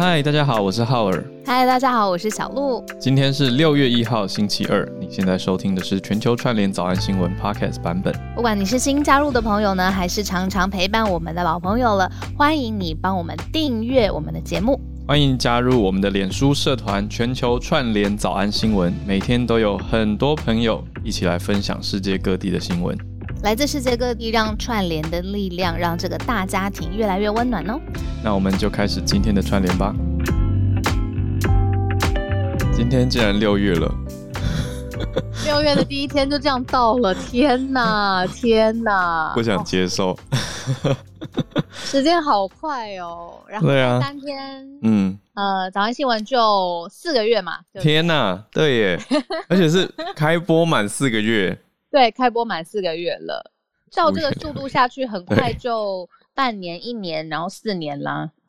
[0.00, 1.24] 嗨，大家好，我是浩尔。
[1.44, 2.86] 嗨，大家好，我是小鹿。
[3.00, 4.88] 今天是六月一号，星期二。
[5.00, 8.14] 你现在收听的是全球串联早安新闻 Podcast 版本。
[8.36, 14.80] 不管你是新加入的朋友呢，还是常常陪伴我们的老朋友了，欢迎你帮我们订阅我们的节目。
[15.08, 22.96] 欢迎加入我们的脸书社团全球串联早安新闻，每天都有很多朋友一起来分享世界各地的新闻。
[23.42, 27.80] 来自世界各地，让串联的力量，让这个大家庭越来越温暖哦。
[28.22, 29.94] 那我们就开始今天的串联吧。
[32.74, 33.94] 今天竟然六月了，
[35.46, 40.18] 六月的第一天就这样到了，天哪， 天哪，不想接受。
[40.82, 40.96] 哦、
[41.72, 43.68] 时间好快哦，然后
[44.00, 47.58] 三天，啊、嗯，呃，早安新闻就四个月嘛。
[47.80, 49.00] 天哪，对耶，
[49.48, 51.56] 而且是开播满四个月。
[51.90, 53.52] 对，开播满四个月了，
[53.90, 58.30] 照这个速度下去，很快就半年、一年，然后四年啦。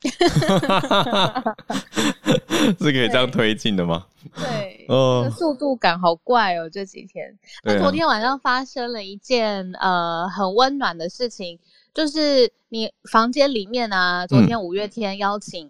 [2.78, 4.06] 是可以这样推进的吗？
[4.36, 7.38] 对， 哦，这个速度感好怪哦，这几天。
[7.64, 11.58] 那昨天晚上发生了一件呃很温暖的事情，
[11.94, 15.66] 就是你房间里面啊，昨天五月天邀请、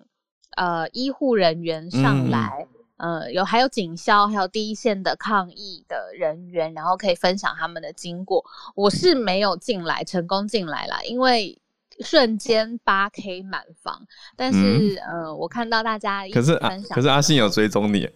[0.57, 2.67] 嗯、呃医护人员上来。
[2.73, 8.45] 嗯呃，有还有警消，还有第一线的抗疫的人员，然后可以分享他们的经过。
[8.75, 11.59] 我是没有进来，成功进来了，因为
[12.01, 14.07] 瞬间八 K 满房。
[14.37, 16.55] 但是、嗯、呃，我看到大家可是
[16.91, 18.01] 可是阿信有追踪你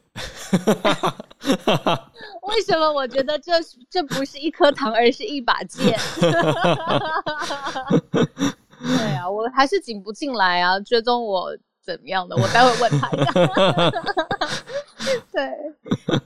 [2.43, 2.93] 为什么？
[2.93, 3.53] 我觉得这
[3.89, 5.99] 这不是一颗糖，而是一把剑。
[8.81, 11.57] 对啊，我还是进不进来啊，追踪我。
[11.85, 12.35] 怎么样的？
[12.37, 13.31] 我待会问他一下。
[15.31, 15.51] 对，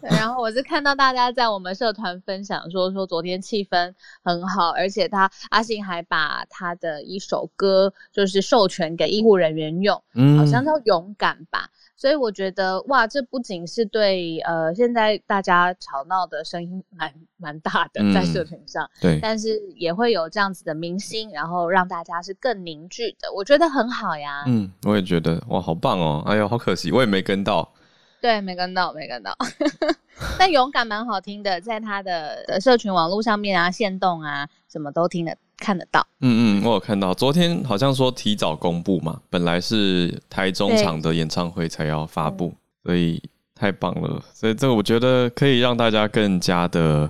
[0.01, 3.93] 对，然后我是看到大家在我们社团分享说说昨天气氛
[4.23, 11.69] 很好，而且他阿信还把他的一首歌就是授权给医护人员用，嗯，好像叫勇敢吧。
[11.99, 24.45] 所以我觉得哇，这不仅是对呃现在大家吵闹的声音蛮蛮大的在社群上，嗯，对，但是也会有这样子的明星，然后让大家是更凝聚的，我觉得很好呀。
[24.47, 26.23] 嗯，我也觉得哇，好棒哦！
[26.25, 27.75] 哎呦，好可惜，我也没跟到。
[28.21, 29.37] 对，没跟到，没跟到。
[30.39, 36.05] 但勇敢蛮好听的，在他的，社群网络上面啊，线动啊，什么都听得看得到。
[36.21, 42.53] 嗯嗯，我有看到，昨天好像说提早公布嘛，本来是台中场的演唱会才要发布，
[42.85, 43.23] 所以
[43.55, 44.21] 太棒了。
[44.35, 47.09] 所以这个我觉得可以让大家更加的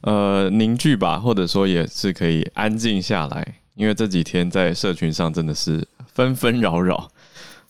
[0.00, 7.08] 呃凝聚吧，或者说也是可以安静下来，因为这几天在社群上真的是纷纷扰扰。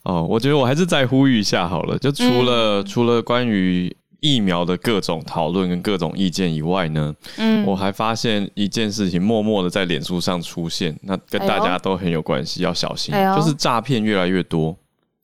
[0.03, 1.99] 哦，我觉得我还是再呼吁一下好了。
[1.99, 14.75] 就除了、嗯、除了关于疫苗的各种讨论跟各种意见以外呢，嗯，我还发现一件事情默默的在脸书上出现，那跟大家都很有关系，要小心，哎、就是诈骗越来越多。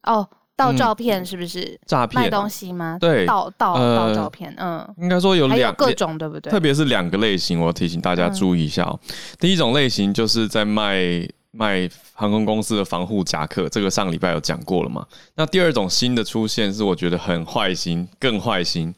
[0.02, 1.78] 哦，盗照片是不是？
[1.86, 2.98] 诈、嗯、骗卖东西吗？
[3.00, 6.50] 对，盗盗盗照片，嗯，应该说有两各种，对不对？
[6.50, 9.00] 特别是两个类型，我要提醒大家注意一下哦。
[9.08, 11.26] 嗯、第一种类型就是在卖。
[11.56, 15.04] 卖航空公司的防护夹克，这个上礼拜有讲过了嘛？
[15.34, 18.94] 那第二种新的出现是我觉得很坏心，更坏心，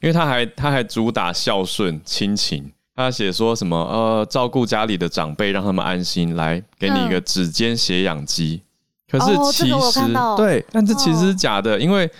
[0.00, 8.62] 因为他还他还主打孝顺亲情，他写说什么呃照顾家里的长辈，让他们安心，来给你一个指尖血氧机。
[9.12, 12.10] 嗯、可是其实、哦、对，但这其实是假的，哦、因为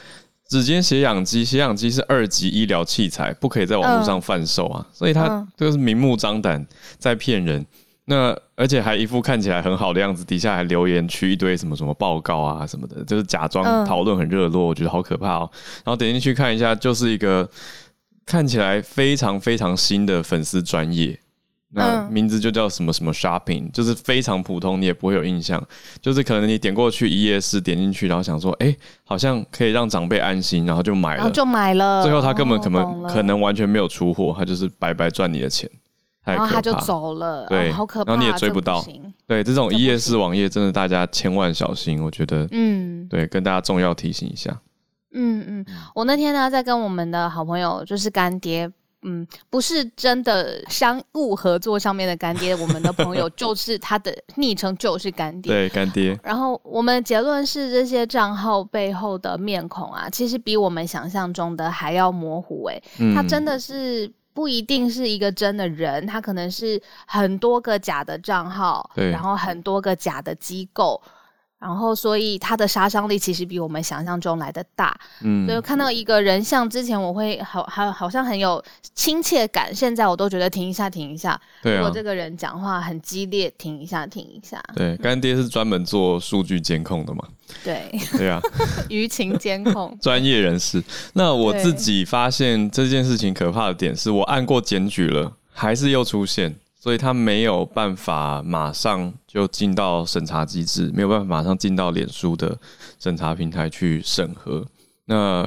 [0.48, 6.66] 指尖血氧机，血氧机是二级医疗器材，不可以在网络上贩售啊，嗯、所以他这个是明目张胆
[6.98, 7.64] 在骗人。
[8.10, 15.50] 那而且还一副看起来很好的样子，底下还留言区一堆什么什么报告啊什么的，就是假装讨论很热络，我觉得好可怕哦。
[15.84, 17.46] 然后点进去看一下，就是一个
[18.24, 21.20] 看起来非常非常新的粉丝专业，
[21.74, 25.62] 那名字就叫什么什么 shopping，就是非常普通，你也不会有印象。
[26.00, 32.02] 就是可能你点过去一页是，点进去，然后想说，哎，好像可以让长辈安心，然后就买了，就买了。
[32.02, 35.68] 最后他根本可能可能完全没有出货，他就是白白赚你的钱。
[36.34, 38.84] 然后他就走了，对，哦、好可怕，然后你也追不到，
[39.26, 44.60] 对，这种一页式网页真的大家千万小心，我觉得，嗯，对，跟大家重要提醒一下，
[45.12, 48.70] 嗯嗯，我那天呢在跟我们的好朋友，就是干爹，
[49.02, 56.18] 嗯，不是真的商务合作上面的干爹，我们的朋友 就是他的昵称就是干爹，对，干爹。
[56.22, 64.12] 然后我们结论是这些账号背后的面孔啊，其实比我们想象中的还要模糊，欸，哎，他真的是。
[64.38, 71.02] 不一定是一个真的人，他可能是很多个假的账号，然后很多个假的机构，
[71.58, 74.98] 然后所以他的杀伤力其实比我们想象中来的大。
[75.22, 78.62] 嗯，所以看到一个人像之前我会好好好像很有
[78.94, 81.40] 亲切感，现在我都觉得停一下停一下。
[81.62, 84.62] 对啊，如果这个人讲话很激烈，停一下停一下。
[84.74, 87.24] 对，干爹是专门做数据监控的嘛？
[87.64, 88.40] 对 对啊，
[88.88, 90.82] 舆情监控 专业人士。
[91.14, 96.54] 那我自己发现这件事情可怕的点是我按过检举了，还是又出现，
[96.88, 102.58] 所以他没有办法马上就进到审查机制，没有办法马上进到脸书的
[102.98, 104.64] 审查平台去审核。
[105.04, 105.46] 那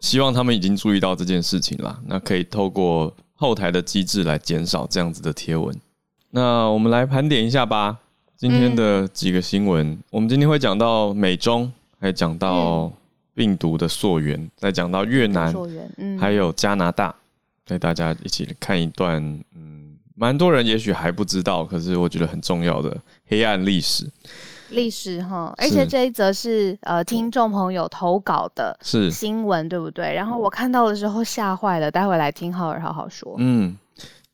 [0.00, 5.78] 希望他们已经注意到这件事情了，那可以透过后台的机制来减少这样子的贴文。
[6.30, 7.98] 那我们来盘点一下吧。
[8.34, 11.70] 今天的几个新闻，嗯、我们今天会讲到美中，
[12.00, 12.90] 还讲到
[13.34, 15.54] 病毒的溯源，嗯、再讲到越南，
[15.98, 17.14] 嗯、还有加拿大，
[17.66, 19.22] 带大家一起看一段，
[19.54, 19.57] 嗯，
[20.18, 22.96] 蛮多人也许还不知道，可是我觉得很重要的
[23.28, 24.04] 黑暗历史。
[24.70, 28.76] 历史哈，而且这一则是，呃听众朋友投稿的
[29.10, 30.12] 新闻，是对不对？
[30.12, 33.34] 然后我看到的时候吓坏了，待会来听浩尔好好说。
[33.38, 33.78] 嗯，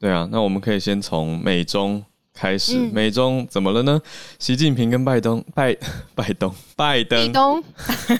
[0.00, 2.02] 对啊，那我们可以先从美中。
[2.36, 4.00] 开始，美中怎么了呢？
[4.40, 5.74] 习近平跟拜登，拜
[6.16, 7.64] 拜登，拜登，壁咚，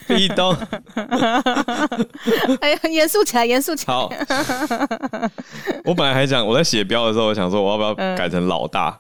[0.07, 0.57] 壁咚。
[2.61, 3.95] 哎呀，严肃起来，严肃起来。
[3.95, 4.11] 好，
[5.85, 8.97] 我本来还想，我在写标的时候，我想说，我要不要改成老大？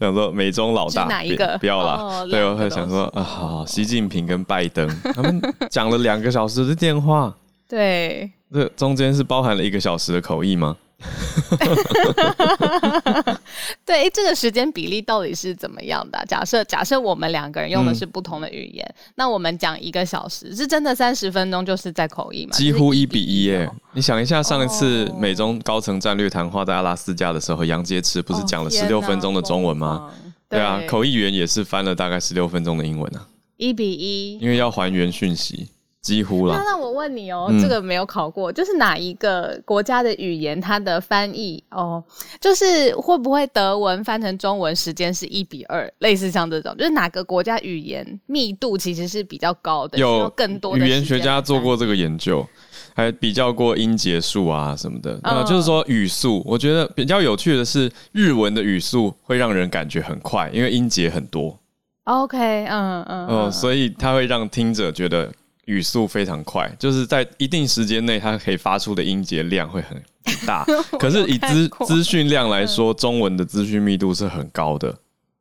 [0.00, 1.58] 想说美中老大哪一个？
[1.58, 2.24] 不要啦。
[2.30, 5.40] 对，我会想说啊，好，习近平跟拜登他们
[5.70, 7.34] 讲了两个小时的电话。
[7.68, 10.76] 对，这中间是包含了一个小时的口译吗？
[13.84, 16.22] 对，这个时间比例到底是怎么样的？
[16.26, 22.52] 假设假设我们两个人用的是不同的语言，嗯、那我们讲一个小时，是真的三十分钟就是在口译吗？
[22.52, 23.68] 几乎一比一耶！
[23.92, 29.88] 你想一下，上一次美中高层战略谈话在阿拉斯加的时候，杨洁篪不是讲了十六分钟的中文吗？
[29.88, 30.10] 哦、
[30.48, 33.26] 对啊，口译员也是翻了大概十六分钟的英文啊，
[33.56, 35.68] 一比一，因为要还原讯息。
[36.04, 36.54] 几乎了。
[36.54, 42.04] 那那我问你哦，嗯、这个没有考过，就是哪一个国家的语言，它的翻译哦，
[42.38, 52.46] 就是会不会德文翻成中文时间是一比二，类似像这种，就是哪个国家语言密度其实是比较高的，有更多的语言学家做过这个研究，
[52.94, 55.18] 还比较过音节数啊什么的。
[55.22, 61.58] 那、嗯、就是说语速，我觉得比较有趣的是日文的语速会让人感觉很快，因为音节很多。
[62.04, 65.32] OK，嗯嗯，哦，所以它会让听者觉得。
[65.66, 70.02] 语速非常快，就是在一定时间内，它可以发出的音节量会很
[70.46, 70.64] 大。
[70.98, 74.94] 可是以资资讯量来说，嗯、中文的资讯密度是很高的。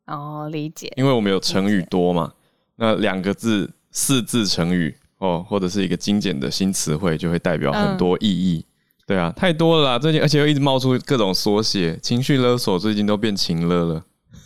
[0.08, 0.92] 哦，理解。
[0.96, 2.31] 因为我们有成语多嘛，
[2.75, 8.66] 那两个字、四字成语哦，或者是一个精简的新词汇，就会代表很多意义。
[8.66, 8.69] 嗯、
[9.08, 14.04] 对啊，太多了啦，最近而且又一直冒出各种缩写，情绪勒索最近都变情勒了。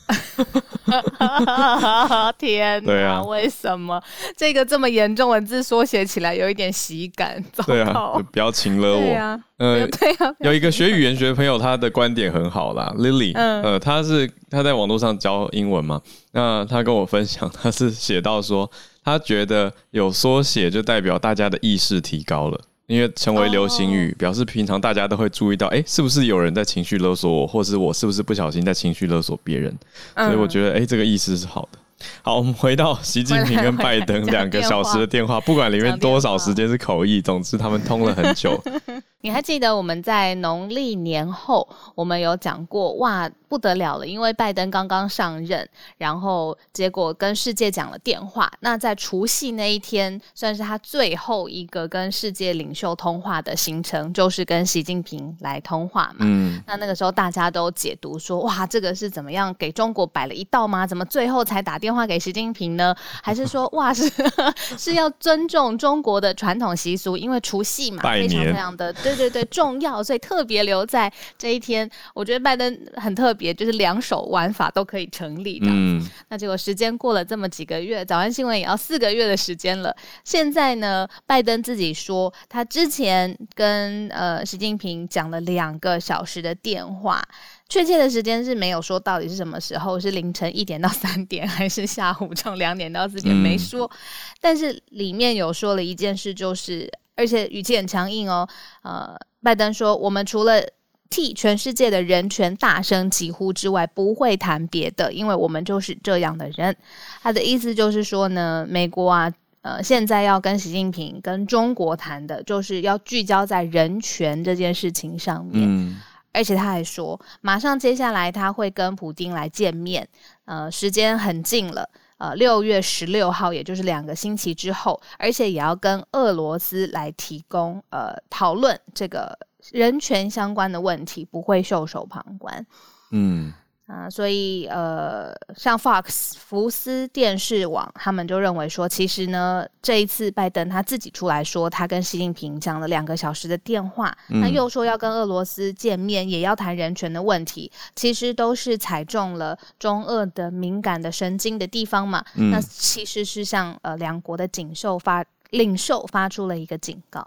[2.38, 2.86] 天哪！
[2.86, 4.02] 对啊，为什么
[4.36, 7.44] 这个这么严重文字缩写起来有一点喜感？
[7.66, 9.02] 对啊，不要请了我。
[9.02, 16.02] 对啊，呃，对啊，有一个学语言学的朋友，他的观点很好啦， Lily，嗯，呃，他是他在网络上教英文嘛，
[16.32, 18.70] 那他跟我分享，他是写到说，
[19.04, 22.60] 他觉得有缩写就代表大家的意识提高了。
[22.88, 29.78] 因为成为流行语，表示平常大家都会注意到，哎，是不是有人在情绪勒索我，或是我是不是不小心在情绪勒索别人？
[30.16, 31.80] 所以我觉得，哎，这个意思是好的。
[32.22, 38.64] 好，我们回到习近平跟拜登两个小时的电话， 不管里面多少时间是口译，总之他们通了很久。
[39.22, 45.68] 你还记得我们在农历年后，我们有讲过哇，不得了了，因为拜登刚刚上任，
[45.98, 48.50] 然后结果跟世界讲了电话。
[48.60, 56.18] 那在除夕那一天，算是他最后一个跟世界领袖通话的行程，就是跟习近平来通话嘛。
[56.20, 56.62] 嗯。
[56.68, 60.86] 那那个时候大家都解读说，哇，这个是怎么样给中国摆了一道吗？
[60.86, 62.96] 怎么最后才打电话给习近平呢？
[63.24, 64.10] 还是说，哇，是
[64.78, 68.04] 是要尊重中国的传统习俗，因为除夕嘛。
[68.04, 68.94] 非常非常的。
[69.16, 71.90] 对对对，重要，所以特别留在这一天。
[72.14, 75.68] 我觉得拜登很特别，就是两手玩法都可以成立的。
[75.70, 79.96] 嗯，那结果时间过了这么几个月，早安新闻也要四个月的时间了。
[80.24, 87.24] 现在呢，拜登自己说，他之前跟呃习近平讲了两个小时的电话，
[87.70, 93.86] 确切的时间是没有说到底是什么时候，是凌晨一点到三点，还是下午从两点到四点，没说。
[93.86, 93.98] 嗯，
[94.42, 96.92] 但是里面有说了一件事，就是。
[97.18, 98.48] 而且语气很强硬哦，
[98.84, 100.64] 呃，拜登说，我们除了
[101.10, 106.76] 替全世界的人权大声疾呼之外，不会谈别的，因为我们就是这样的人。
[107.22, 115.66] 他的意思就是说呢，美国啊，呃，现在要跟习近平、跟中国谈的，就是要聚焦在人权这件事情上面。
[115.66, 115.98] 嗯，
[116.34, 120.08] 而且他还说，马上接下来他会跟普京来见面，
[120.46, 121.90] 呃，时间很近了。
[122.18, 129.38] 呃，六月十六号，也就是两个星期之后，而且也要跟俄罗斯来提供呃讨论这个
[129.72, 132.66] 人权相关的问题，不会袖手旁观。
[133.12, 133.54] 嗯，
[133.88, 152.24] 啊、呃，所以呃，像 Fox 福斯电视网他们就认为说，其实呢，这一次拜登他自己出来说，他跟习近平讲了两个小时的电话，嗯、那又说要跟俄罗斯见面，也要谈人权的问题，其实都是踩中了中俄的敏感的神经的地方嘛。
[152.36, 157.26] 嗯、那其实是向呃两国的领袖发领袖发出了一个警告，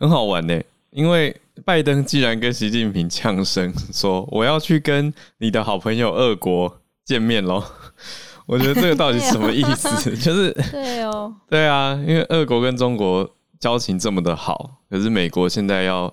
[0.00, 0.60] 很好玩呢，
[0.96, 1.36] 因为。
[1.64, 7.64] 拜登既然跟习近平呛声说，我要去跟你的好朋友俄国见面喽，
[8.44, 9.88] 我觉得这个到底什么意思？
[10.14, 16.12] 就是对哦，对啊，因为俄国跟中国交情这么的好，可是美国现在要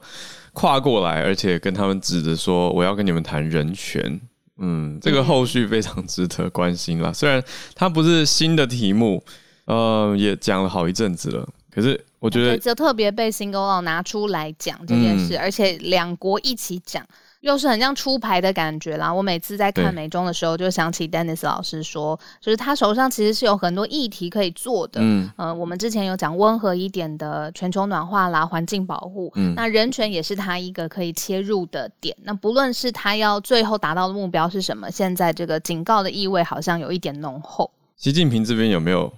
[0.53, 4.21] 跨过来，而且跟他们指着说我要跟你们谈人权，
[4.59, 7.11] 嗯，这个后续非常值得关心啦。
[7.11, 7.43] 虽然
[7.75, 9.21] 它不是新的题目，
[9.65, 12.01] 呃，也讲了好一阵子了，可是。
[12.23, 17.05] 我觉得就特别被 Single Law 拿出来讲这件事，嗯、而且两国一起讲，
[17.41, 19.13] 又是很像出牌的感觉啦。
[19.13, 25.01] 我每次在看美中的时候，就想起 Dennis 老师说，就是他手上其实是有很多议题可以做的。
[25.03, 32.15] 嗯，呃，我们之前有讲温和一点的全球暖化啦、环境保护，嗯，那人权也是他一个可以切入的点。
[32.23, 37.69] 那不论是他要最后达到的目标是什么，现在这个警告的意味好像有一点浓厚。
[37.97, 39.11] 习近平这边有没有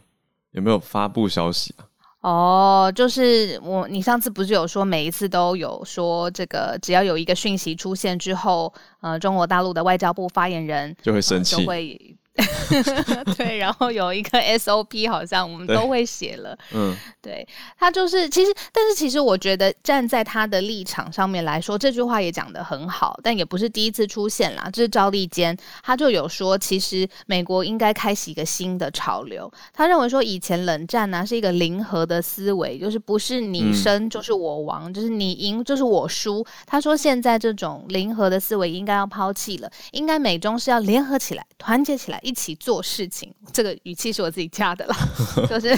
[0.53, 1.85] 有没有发布消息啊？
[2.25, 12.15] 哦，就是我，你上次不是有说每一次都有说这个，只要有一个讯息出现之后，呃，中国大陆的外交部发言人就会生气，呃，就会。
[13.37, 16.57] 对，然后有一个 SOP，好像我们都会写了。
[16.73, 17.47] 嗯，对，
[17.79, 24.69] 他就是其实，但是其实我觉得站在他的立场上面来说，这句话也讲得很好，但也不是第一次出现啦。
[24.73, 29.49] 这是赵立坚，他就有说，其实美国应该开启一个新的潮流。
[29.73, 36.45] 他认为说，以前冷战呢、啊、是一个零和的思维，就是不是你胜就是我亡，嗯、就是你赢就是我输。
[36.65, 42.19] 他说现在这种零和的思维应该要抛弃了，应该美中是要联合起来，团结起来。
[42.25, 44.95] 一起做事情，这个语气是我自己加的啦，
[45.47, 45.69] 就是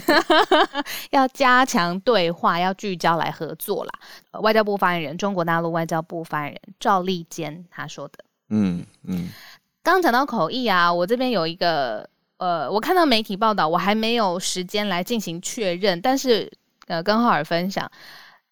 [1.12, 3.92] 要加强对话，要聚焦来合作啦。
[4.40, 8.14] 外交部发言人，中国大陆外交部发言人赵立坚他说的。
[8.50, 9.30] 嗯嗯，
[9.84, 16.50] 刚讲到口译啊，我这边有一个呃，我看到媒体报道，我还没有时间来进行确认，但是
[16.88, 17.92] 呃，跟浩尔分享。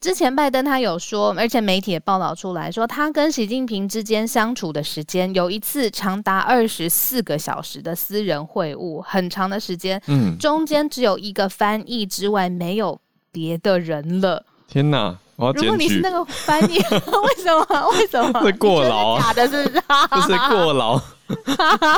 [0.02, 13.00] 之前拜登他有说，而且媒体也报道出来说，他跟习近平之间相处的时间有一次长达二十四个小时的私人会晤，很长的时间，嗯，中间只有一个翻译之外没有
[13.32, 14.46] 别的人了。
[14.68, 15.18] 天哪！
[15.38, 17.90] 我要如果你是那个翻译， 为什么？
[17.90, 18.46] 为什么？
[18.46, 19.20] 是过劳？
[19.20, 19.82] 假的是不是？
[20.12, 21.02] 不是过劳，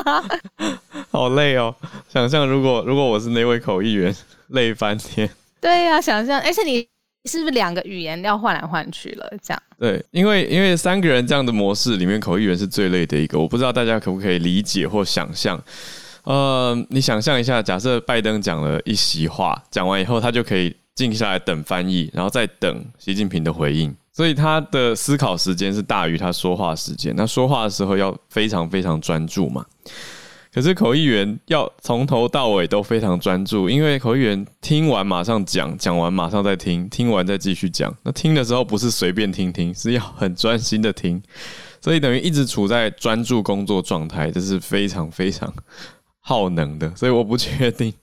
[1.11, 1.75] 好累哦。
[2.07, 4.15] 想象如果如果我是那位口译员，
[4.47, 5.29] 累翻天。
[5.59, 6.87] 对呀、啊，想象，而且你。
[7.27, 9.31] 是不是两个语言要换来换去了？
[9.43, 13.37] 这样对，因为因为三个人这样的模式里面，口译员是最累的一个。
[13.37, 15.61] 我不知道大家可不可以理解或想象。
[16.23, 23.95] 呃，你想象一下，假设拜登讲了一席话，讲完以后，他就可以静下来等翻译，然后再等习近平的回应。
[24.11, 27.13] 所以他的思考时间是大于他说话时间。
[27.15, 29.63] 那说话的时候要非常非常专注嘛。
[30.53, 37.95] 可是口译员要从头到尾都非常专注，因为口译员听完马上讲，讲完马上再听，听完再继续讲。
[38.03, 41.21] 那听的时候不是随便听听，是要很专心的听，
[41.79, 45.53] 所以等于一直处在专注工作状态，这是非常非常
[46.21, 46.91] 耗能的。
[46.95, 47.93] 所以我不确定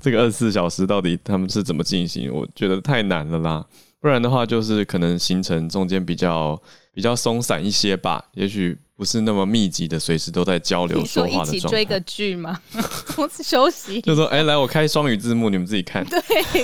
[0.00, 3.64] 这个二十四小时到底他们是怎么进行，我觉得太难了啦。
[4.00, 6.60] 不然的话，就是可能行程中间比较
[6.92, 11.56] 比较松散一些吧，也许不是那么密集的，随时都在交流说话的状态。
[11.56, 12.60] 一起追个剧吗？
[13.42, 14.00] 休息。
[14.00, 16.04] 就说，哎、欸，来，我开双语字幕，你们自己看。
[16.04, 16.20] 对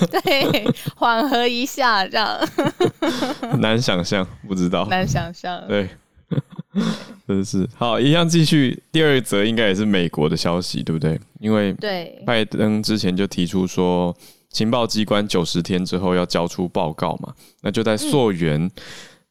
[0.07, 2.39] 对，缓和一下，这样。
[3.61, 4.87] 难想象，不知道。
[4.87, 5.67] 难想象。
[5.67, 5.89] 对，
[7.27, 7.99] 真是好。
[7.99, 11.21] 一样继续，第二则应该也是美国的消息，对不对？
[11.41, 14.17] 因为对拜登之前就提出说。
[14.53, 17.33] 情报机关九十天之后要交出报告嘛？
[17.63, 18.69] 那就在溯源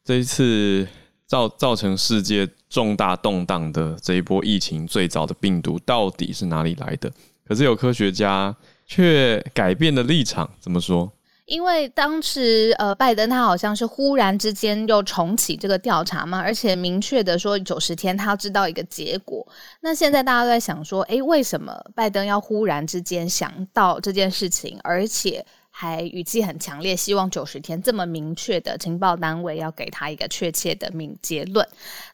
[0.02, 0.88] 这一次
[1.30, 7.08] 造造成世界重大动荡的这一波疫情最早的病毒到底是哪里来的？
[7.46, 8.52] 可是有科学家
[8.84, 11.12] 却改变了立场，怎么说？
[11.46, 19.46] 因为当时，呃，拜登他好像是忽然之间又重启这个调查嘛，而且明确的说九十天他知道一个结果。
[19.82, 25.46] 那现在大家都在想说，诶，为什么拜登要忽然之间想到这件事情，而且
[25.80, 31.66] 还语气很强烈，希望九十天这么明确的情报单位要给他一个确切的明结论？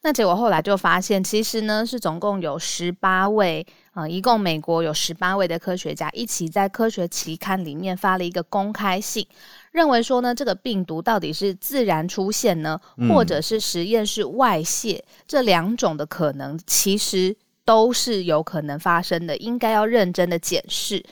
[0.02, 3.66] 那结果后来就发现，其实呢是总共有十八位。
[3.90, 9.26] 啊、呃，一共美国有十八位的科学家一起在科学期刊里面发了一个公开信，
[9.72, 21.02] 认为说呢，这个病毒到底是自然出现呢，或者是实验室外泄，嗯、这两种的可能其实都是有可能发生的，应该要认真的检视。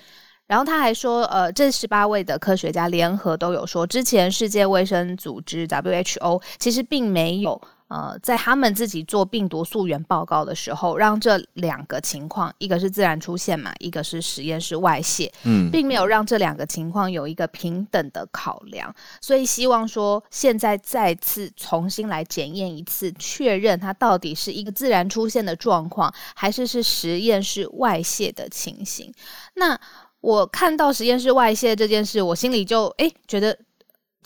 [0.46, 7.60] 然后他还说，呃，这十八位的科学家联合都有说，之前世界卫生组织 WHO 其实并没有。
[7.88, 29.12] 呃，在他们自己做病毒溯源报告的时候，让这两个情况，一个是自然出现嘛，一个是实验室外泄，嗯，并没有让这两个情况有一个平等的考量，所以希望说现在再次重新来检验一次，确认它到底是一个自然出现的状况，还是是实验室外泄的情形。
[29.54, 29.78] 那
[30.24, 33.56] 我看到实验室外泄这件事，我心里就诶觉得。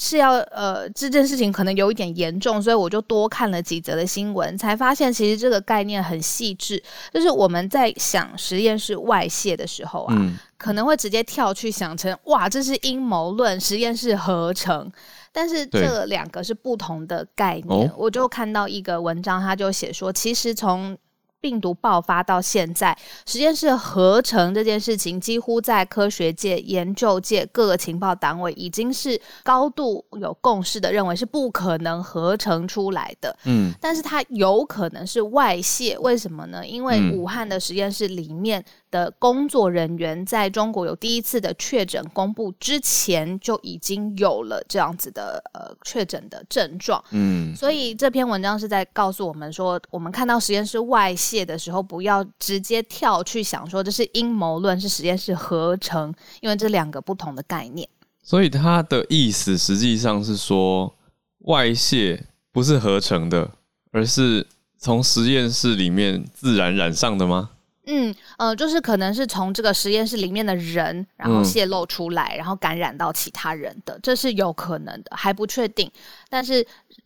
[0.00, 6.80] 是要呃，这件事情可能有一点严重，所以我就多看了几则的新闻，才发现其实这个概念很细致。
[7.12, 14.88] 就是我们在想实验室外泄的时候啊，嗯、可能会直接跳去想成哇，这是阴谋论，实验室合成。
[15.32, 17.90] 但是这两个是不同的概念。
[17.96, 20.96] 我就看到一个文章，他就写说，其实从
[21.40, 33.36] 病毒爆发到现在，实验室合成这件事情，几乎在科学界、研究界各个情报单位已经是高度有共识的，认为是不可能合成出来的。
[33.44, 36.66] 嗯，但是它有可能是外泄，为什么呢？
[36.66, 38.64] 因为武汉的实验室里面。
[38.90, 47.02] 的工作人员在中国有第一次的确诊公布之前，就已经有了这样子的呃确诊的症状。
[47.10, 57.88] 嗯，所以这篇文章是在告诉我们说，我们看到实验室外泄的时候，不要直接跳去想说这是阴谋论，是实验室合成，因为这两个不同的概念。
[58.22, 60.94] 所以他的意思实际上是说，
[61.40, 63.50] 外泄不是合成的，
[63.90, 64.46] 而是
[64.78, 67.50] 从实验室里面自然染上的吗？
[67.90, 75.90] 嗯呃，就是可能是从这个实验室里面的人，然后泄露出来，嗯、然后感染到其他人的，这是有可能的，还不确定。
[76.28, 76.64] 但是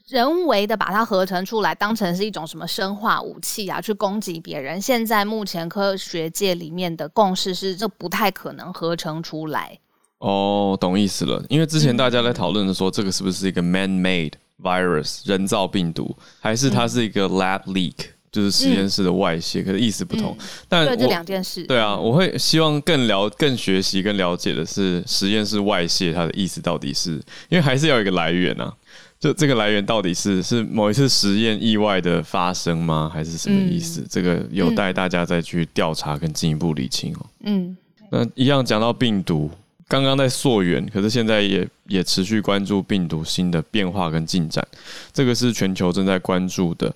[0.08, 9.78] 人为的把它合成出来，当成是一种什么生化武器啊，去攻击别人，现在目前科学界里面的共识是，这不太可能合成出来。
[10.18, 11.44] 哦，懂意思了。
[11.48, 17.94] 因为之前大家在讨论的说，这个是不是一个 man-made virus 人造病毒，还是它是一个 lab leak？
[18.06, 20.34] 嗯就是实验室的外泄，嗯、可是意思不同。
[20.40, 27.12] 嗯、但对这两件事，对啊，我会希望更了、更学习、更了解的是实验室外泄它的意思到底是，
[27.50, 28.74] 因为还是要有一个来源啊。
[29.20, 33.08] 就这个来源到底是是某一次实验意外的发生吗？
[33.14, 34.00] 还是什么意思？
[34.00, 37.26] 嗯、这个有待大家再去调查跟进一步理清哦。
[37.44, 37.76] 嗯，
[38.10, 39.48] 那一样讲到病毒，
[39.86, 44.66] 刚刚在溯源，可是现在也也持续关注病毒新的变化跟进展，
[45.12, 46.92] 这个是全球正在关注的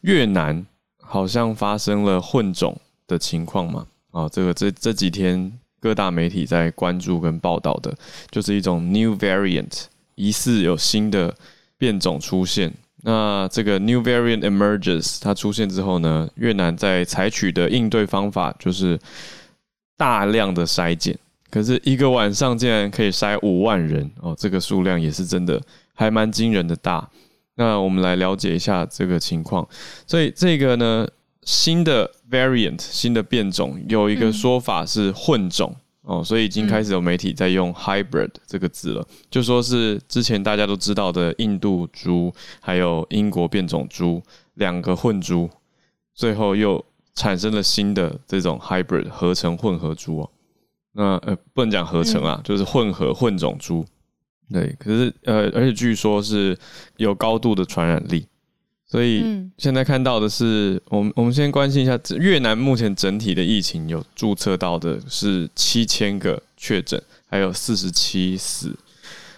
[0.00, 0.64] 越南。
[1.06, 3.86] 好像发生了混种的情况嘛？
[4.10, 7.94] 哦，这个这这几天各大媒体在关注跟报道的，
[8.30, 11.34] 就是一种 new variant，疑似有新的
[11.78, 12.72] 变种出现。
[13.02, 18.98] 那这个 new variant emerges，它出现之后呢，越南在采取的应对方法就是
[19.96, 21.16] 大量的筛检，
[21.50, 25.62] 可是一个晚上竟然可以筛五万人哦，这个数量也是真的
[25.94, 27.08] 还蛮惊人的大。
[27.56, 29.66] 那我们来了解一下这个情况。
[30.06, 31.08] 所以这个呢，
[31.42, 44.22] 新的 variant 新的变种有一个说法是混种、嗯、哦，所以已经开始有媒体在用 hybrid 这个字了，嗯、就说是之前大家都知道的印度猪还有英国变种猪
[44.54, 45.48] 两个混猪，
[46.14, 50.30] 最后又产生了新的这种 hybrid 合成混合猪哦。
[50.92, 53.84] 那呃不能讲合成啊，嗯、就是混合混种猪。
[54.52, 56.56] 对，可是呃，而且据说是
[56.96, 58.26] 有高度的传染力，
[58.86, 59.24] 所以
[59.58, 68.72] 现在看到的是，我们我们先关心一下越南目前整体的疫情，有注册到的是七千个确诊，还有四十七死。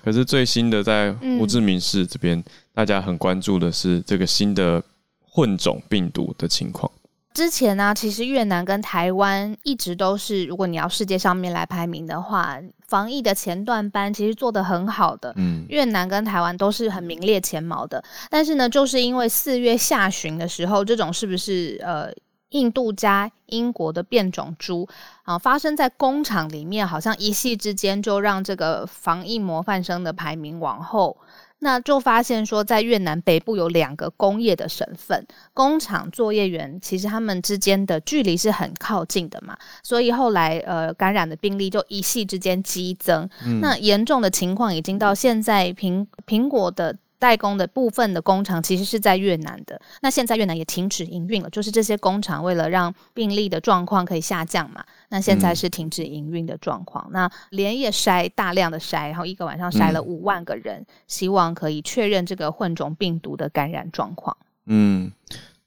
[0.04, 2.42] 可是最新的在胡志明市这边，
[2.74, 4.82] 大家很关注的是这个新的
[5.20, 6.90] 混种病毒的情况。
[7.34, 15.32] 之前呢、啊，其实越南跟台湾一直都是，如果你要世界上面来排名的话，防疫的前段班其实做得很好的。
[15.36, 18.02] 嗯，越南跟台湾都是很名列前茅的。
[18.28, 22.10] 但是呢，就是因为四月下旬的时候，这种是不是呃
[22.50, 24.88] 印度加英国的变种猪
[25.22, 31.16] 啊，发生在工厂里面，好像一夕之间就让这个防疫模范生的排名往后。
[31.60, 43.28] 那就发现说，在越南北部有两个工业的省份，工厂作业员其实他们之间的距离是很靠近的嘛，所以后来呃感染的病例就一系之间激增。
[43.44, 46.96] 嗯、那严重的情况已经到现在苹苹果的。
[47.18, 57.04] 代工的部分的工厂其实是在越南的，那现在越南也停止营运了，就是这些工厂为了让病例的状况可以下降嘛，那现在是停止营运的状况。
[57.08, 64.36] 嗯、那连夜筛大量的筛，然后一个晚上筛了五万个人，嗯、希望可以确认这个混种病毒的感染状况。
[64.66, 65.10] 嗯，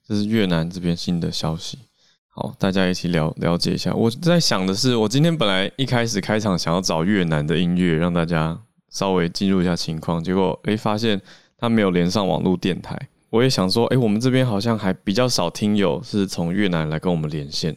[0.06, 1.78] 这是越南这边新的消息。
[2.28, 3.92] 好，大家一起了了解一下。
[3.92, 11.20] 我在想的是，我今天本来一开始开场想要找越南的音乐，让大家稍微进入一下情况，结果诶、欸、发现
[11.62, 12.98] 他没有连上网络电台。
[13.30, 17.72] 我也想说，哎、欸，我们这边好像还比较少听友是从越南来跟我们连线。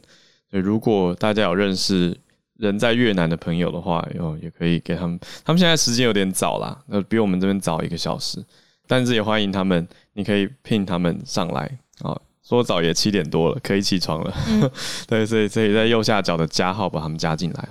[0.50, 2.20] 所以如果大家有认识
[2.58, 5.20] 人在越南的朋友的话，哟，也可以给他们。
[5.46, 8.44] 他们现在时间有点早啦，那比我们这边早一个小时，
[8.88, 12.20] 但是也欢迎他们，你可以聘他们上来啊。
[12.44, 14.34] 说早也七点多了，可以起床了。
[14.48, 14.70] 嗯、
[15.08, 17.70] 对，所以所以在右下角的加号把他们加进来。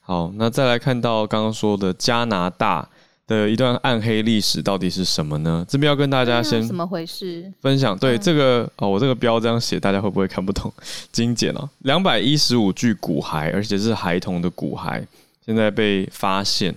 [0.00, 2.88] 好，那再来看到刚刚说的加拿大
[3.28, 5.64] 的一段暗黑历史到底是什么呢？
[5.68, 7.96] 这边要跟大家先怎么回事分享。
[7.96, 10.72] 对、嗯、这个哦，我这个标这样写，大家会不会看不懂？
[11.12, 15.04] 精简哦，两百一十五具骨骸，而且是孩童的骨骸，
[15.44, 16.74] 现在被发现，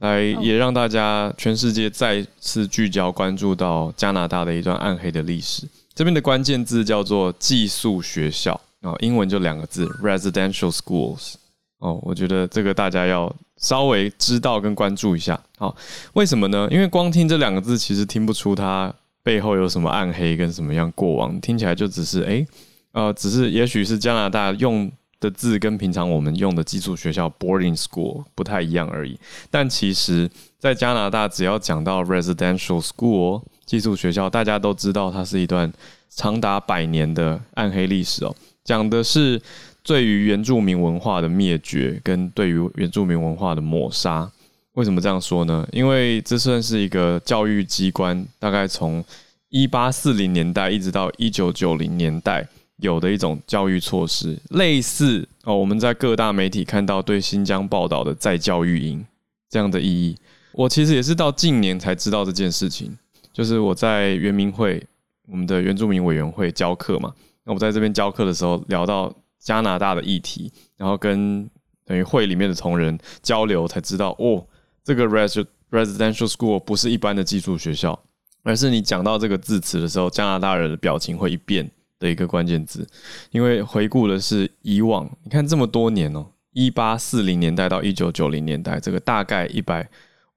[0.00, 5.68] 来也让大家全世界再次聚焦关注到加拿大的一段暗黑的历史。
[5.94, 11.34] 这边的关键字叫做寄宿学校哦，英文就两个字，residential schools
[11.80, 15.40] 哦，我觉得这个大家要稍微知道跟关注一下。
[15.58, 15.76] 好，
[16.14, 16.66] 为什么呢？
[16.70, 18.92] 因为光听这两个字，其实听不出它
[19.22, 22.44] 背后有什么暗黑跟什么样过往，听起来就只是诶，
[22.90, 29.16] 呃，只是也许是加拿大用的字跟平常我们用的寄宿学校 boarding school 不太一样而已。
[29.50, 33.42] 但其实，在加拿大，只要讲到 residential school。
[33.66, 35.72] 寄宿学校，大家都知道，它是一段
[36.08, 38.34] 长达百年的暗黑历史哦。
[38.64, 39.40] 讲的是
[39.82, 44.30] 对于原住民文化的灭绝，跟对于原住民文化的抹杀。
[44.74, 45.66] 为什么这样说呢？
[45.72, 49.04] 因为这算是一个教育机关，大概从
[49.48, 59.04] 一八四零年代一直到一九九零年代有的一种教育措施，类似哦，我们在各大媒体看到对新疆报道的再教育营
[59.48, 60.16] 这样的意义。
[60.52, 62.96] 我其实也是到近年才知道这件事情。
[63.32, 64.82] 就是我在原民会，
[65.28, 67.12] 我们的原住民委员会教课嘛。
[67.44, 71.50] 那我在这边教课的时候，聊到加拿大的议题，然后跟
[71.84, 74.46] 等于会里面的同仁交流，才知道哦，
[74.84, 77.98] 这个 residential school 不是一般的寄宿学校，
[78.44, 82.86] 而是你讲到这个字词的时候，加拿大人的表情会一变的一个关键字。
[83.30, 89.88] 因为回顾的是以往，你看这么多年哦，一八四零年代到一九九零年代，这个大概一百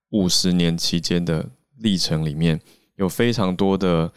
[0.10, 1.46] 五十年期间的
[1.78, 2.60] 历程里面。
[2.98, 4.10] 有非常多的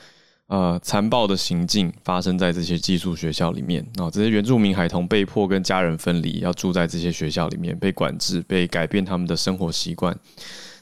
[0.48, 10.16] 呃残暴的行径发生在这些寄宿学校里面啊，这些原住民孩童被迫跟家人分离，要住在这些学校里面，被管制，被改变他们的生活习惯。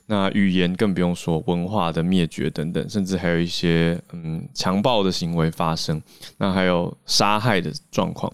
[0.06, 5.98] 那语言更不用说，文化的灭绝等等，甚至还有一些嗯强暴的行为发生。
[6.36, 8.30] 那还有杀害的状况。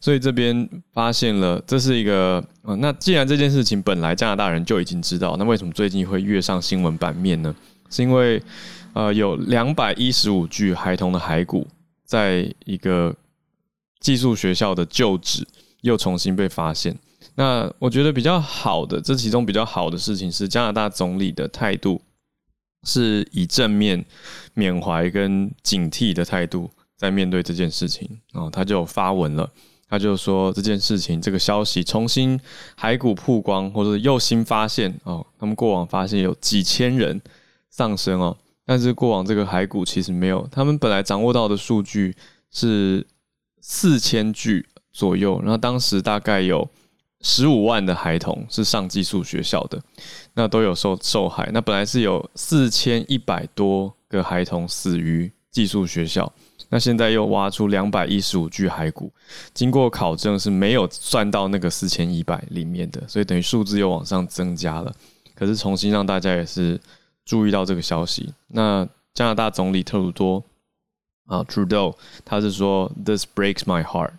[0.00, 7.54] 所以这边发现了，这是一个呃，那既然这件事情本来加拿大人就已经知道，那为什么最近会跃上新闻版面呢？
[7.88, 8.42] 是因为。
[8.94, 11.66] 呃，有两百一十五具孩童的骸骨，
[12.04, 13.14] 在一个
[13.98, 15.46] 寄宿学校的旧址
[15.80, 16.96] 又重新被发现。
[17.34, 22.00] 那我觉得比较好的，这其中比较好的事情是，加拿大总理的态度
[22.84, 24.04] 是以正面
[24.54, 28.08] 缅怀跟警惕的态度在面对这件事情。
[28.32, 29.50] 然后他就发文了，
[29.88, 32.38] 他就说这件事情这个消息重新
[32.78, 37.20] 骸骨曝光，或者又新发现哦，他们过往发现有几千人
[37.68, 38.36] 丧生哦。
[38.66, 42.16] 但是过往这个骸骨其实没有，他们本来掌握到的数据
[42.50, 43.06] 是
[43.60, 46.66] 四千具左右，然后当时大概有
[47.20, 49.78] 十五万的孩童是上寄宿学校的，
[50.32, 51.50] 那都有受受害。
[51.52, 56.32] 那本来是有四千一百多个孩童死于寄宿学校，
[56.70, 59.12] 那现在又挖出两百一十五具骸骨，
[59.52, 64.90] 经过考证是没有算到那个四千一百里面的，所以等于数字又往上增加了。
[65.34, 66.80] 可是重新让大家也是。
[67.25, 70.43] 注意到这个消息，那加拿大总理特鲁多
[71.25, 74.13] 啊，Trudeau，他是说 This breaks my heart，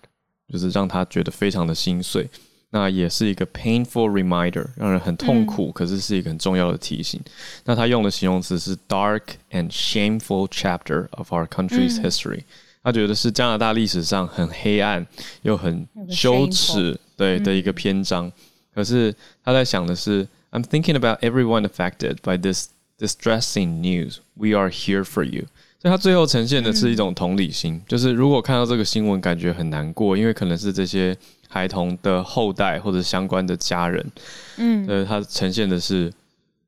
[0.49, 2.29] 就是让他觉得非常的心碎。
[2.73, 7.21] 那也是一个 painful reminder，让人很痛苦，可是是一个很重要的提醒。
[7.25, 7.31] 嗯、
[7.65, 12.45] 那他用的形容词是 dark and shameful chapter of our country's history，、嗯、
[12.85, 15.05] 他觉得是加拿大历史上很黑暗
[15.43, 18.29] 又很羞耻对的一个篇章。
[18.29, 18.33] 嗯、
[18.73, 22.69] 可是他在想的是，I'm thinking about everyone affected by this。
[22.98, 25.46] Distressing news, we are here for you。
[25.82, 31.16] 所以他最后呈现的是一种同理心，嗯、就是如果看到这个新闻感觉很难过，因为可能是这些
[31.50, 34.12] 孩童的后代或者相关的家人，
[34.58, 36.12] 嗯，呃，他呈现的是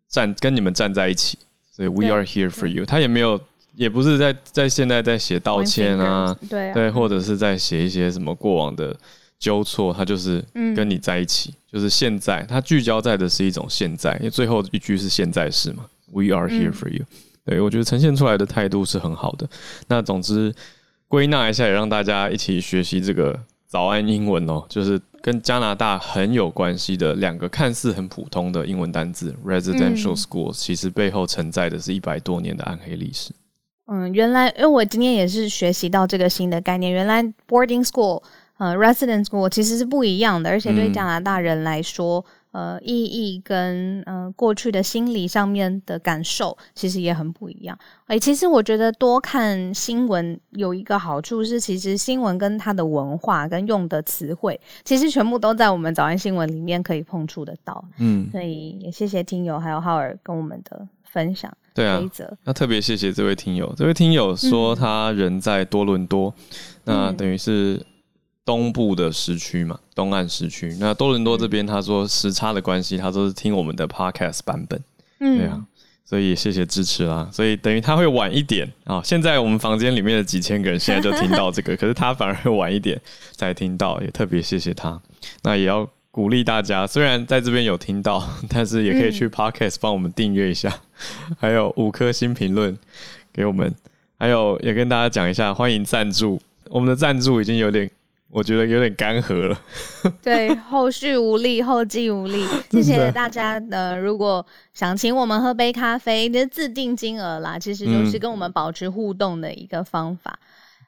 [0.10, 1.38] 站跟你们站在一起，
[1.72, 2.86] 所以 we are here for you。
[2.86, 3.40] 他也没有，
[3.76, 6.74] 也不是在在现在在写道歉啊，对啊。
[6.74, 8.96] 对，或者是在写一些什么过往的
[9.40, 10.44] 纠错，他就是
[10.76, 15.86] 跟你在一起，嗯、就是现在，他聚焦在的是一种现在，因为最后一句是现在式嘛。
[16.12, 17.04] We are here for you。
[17.04, 19.48] 嗯、对，我觉得呈现出来的态度是很好的。
[19.88, 20.54] 那总之，
[21.08, 33.32] 归纳一下，也让大家一起学习这个早安英文哦，就是跟加拿大很有关系的两个看似很普通的英文单字 residential schools，、嗯、其实背后承载的是一百多年的暗黑历史。
[33.88, 38.22] 嗯，原来因为我今天也是学习到这个新的概念，原来 boarding school。
[38.58, 47.78] 呃，resident school 其实是不一样的，而且对加拿大人来说，嗯、呃，意义跟呃过去的心理上面的感受其实也很不一样。
[48.06, 57.84] 哎、欸，其实我觉得多看新闻有一个好处是，其实新闻跟它的文化跟用的词汇，其实全部都在我们早安新闻里面可以碰触得到。
[58.00, 61.56] 嗯，所以也谢谢听友还有浩尔跟我们的分享。
[61.76, 62.02] 对啊，
[62.44, 66.34] 那特别谢谢这位听友，这位听友说他人在多伦多，
[66.86, 67.86] 嗯、那等于是。
[68.48, 70.74] 东部的时区嘛，东岸时区。
[70.80, 74.82] 那多伦多这边，他说时差的关系，他都是听我们的 podcast 版本。
[75.20, 75.62] 嗯，对啊，
[76.06, 77.28] 所以谢谢支持啦。
[77.30, 79.02] 所以等于他会晚一点啊、哦。
[79.04, 82.98] 现在我们房间里面的几千个人现在就听到这个， 可是他反而会晚一点
[83.36, 84.98] 才听到，也特别谢谢他。
[85.44, 90.74] 那也要鼓励大家，虽然在这边有听到， 但是也可以去 podcast 帮我们订阅一下，
[91.30, 92.78] 嗯、 还有五颗星评论
[93.34, 93.76] 给我们，
[94.18, 96.40] 还有也跟大家讲一下，欢迎赞助。
[96.70, 97.92] 我们的赞助已经有点。
[98.30, 99.58] 我觉得有点干涸了，
[100.22, 102.46] 对，后续无力，后继无力。
[102.70, 110.38] 谢谢大家的，如果想请我们喝杯咖啡，就是自定金额啦，其实就是跟我们保持互动的一个方法。
[110.42, 110.44] 嗯、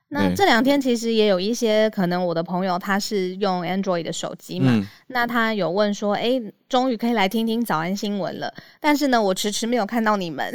[0.10, 10.54] 那这两天其实也有一些可能，我的朋友他是用 Android 的手机嘛，嗯、那他有问说，哎、欸，终于可以来听听早安新闻了，但是呢，我迟迟没有看到你们，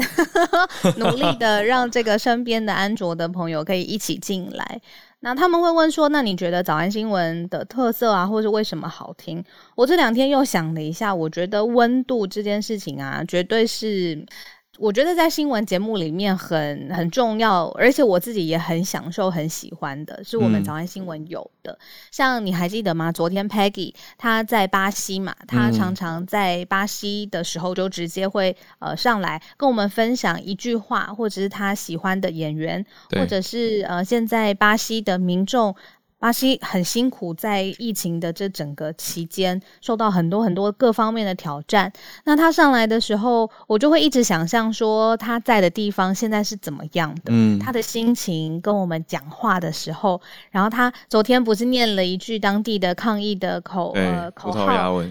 [0.99, 4.81] 努力的让这个身边的安卓的朋友可以一起进来。
[5.25, 9.43] 那他们会问说：“那你觉得早安新闻的特色啊，或是为什么好听？”
[9.75, 14.23] 我这两天又想了一下，我觉得温度这件事情啊，绝对是。
[14.79, 21.73] 我觉得在新闻节目里面很很重要，而且我自己也很享受、很喜欢的，是我们早安新闻有的。
[21.73, 21.79] 嗯、
[22.11, 23.13] 像你还记得吗？
[23.13, 35.75] 昨天 Peggy 她在巴西嘛，她常常在巴西的时候就直接会呃上来跟我们分享一句话，或者是她喜欢的演员，或者是呃现在巴西的民众。
[36.19, 41.93] 巴西很辛苦，在疫情的这整个期间，受到很多很多各方面的挑战。
[42.25, 55.03] 那他上来的时候，我就会一直想象说他在的地方现在是怎么样的，嗯，他的心情跟我们讲话的时候，然后他昨天不是念了一句当地的抗议的口呃口号。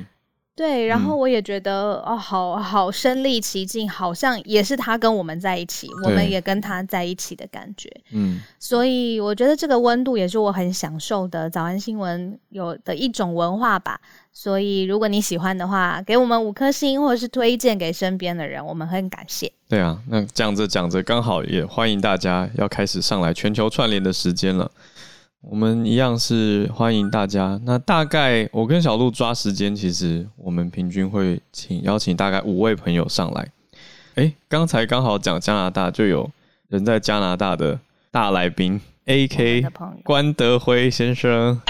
[0.55, 7.89] 对，然后我也觉得、嗯、哦，好好身历其境，好像也是他跟我们在一起，我们也跟他在一起的感觉。
[8.11, 13.99] 嗯，所以我觉得这个温度也是我很享受的早安新闻有的一种文化吧。
[14.31, 19.51] 所以如果你喜欢的话，给我们五颗星，或者是推荐给身边的人，我们很感谢。
[19.67, 24.69] 对啊，那讲着讲着，刚好也欢迎大家要开始上来全球串联的时间了。
[25.49, 27.59] 我们一样是欢迎大家。
[27.65, 33.47] 那大概我跟小鹿抓时间，其实我们平均会请邀请大概五位朋友上来。
[34.15, 36.31] 哎，刚才刚好讲加拿大，就有
[36.69, 37.77] 人在加拿大的
[38.09, 39.69] 大来宾，AK
[40.03, 41.61] 关德辉先生。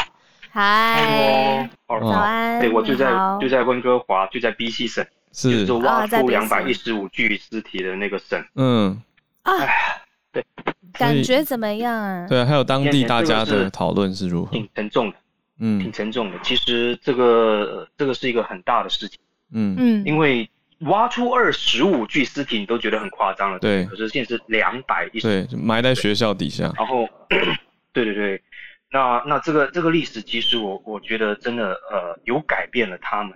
[0.51, 2.59] 嗨，早安。
[2.59, 8.45] 对，我就在就在温哥华，就在 BC 省，是就挖出两百一十五具尸体的那个省。
[8.53, 9.01] 嗯。
[9.41, 9.71] 哎呀，
[10.33, 10.43] 对。
[10.91, 12.27] 感觉怎么样啊？
[12.27, 14.51] 对，还有当地大家的讨论是如何？
[14.51, 15.15] 挺沉重的，
[15.59, 16.37] 嗯，挺沉重的。
[16.43, 19.17] 其实这个这个是一个很大的事情，
[19.53, 20.47] 嗯嗯，因为
[20.81, 23.85] 挖出二十五具尸体，你都觉得很夸张了，对。
[23.85, 26.71] 可是现在是两百一十，对，埋在学校底下。
[26.77, 27.09] 然后，
[27.91, 28.43] 对对对，
[28.91, 33.33] 那那这个这个历史，其实我我觉得真的呃有改变了他们。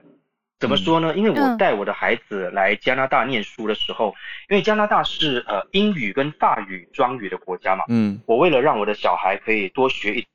[0.60, 1.16] 怎么说呢？
[1.16, 4.16] 因为我带我的孩子来加拿大念书的时候，
[4.50, 10.26] 因为加拿大是呃英语跟法语双语的国家嘛，嗯，我为了让我的小孩可以多学一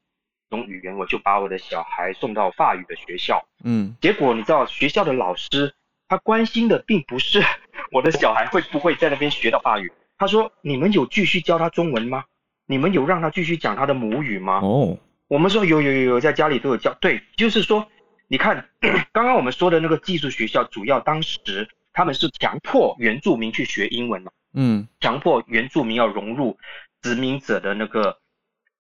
[0.49, 5.75] 种语言，我就把我的小孩送到法语的学校，嗯，结果你知道学校的老师
[6.07, 7.43] 他关心的并不是
[7.91, 12.25] 我的小孩会不会在那边学到法语，他说，你们有继续教他中文吗？
[12.67, 14.61] 你们有让他继续讲他的母语吗？
[14.63, 17.89] 哦，我们说有有有有，在家里都有教，对，就是说。
[18.33, 18.65] 你看，
[19.13, 26.57] 刚刚我们说的那个技术学校，主要当时他们是强迫原住民去学英文嘛，嗯，强迫原住民要融入
[27.03, 28.17] 殖民者的那个，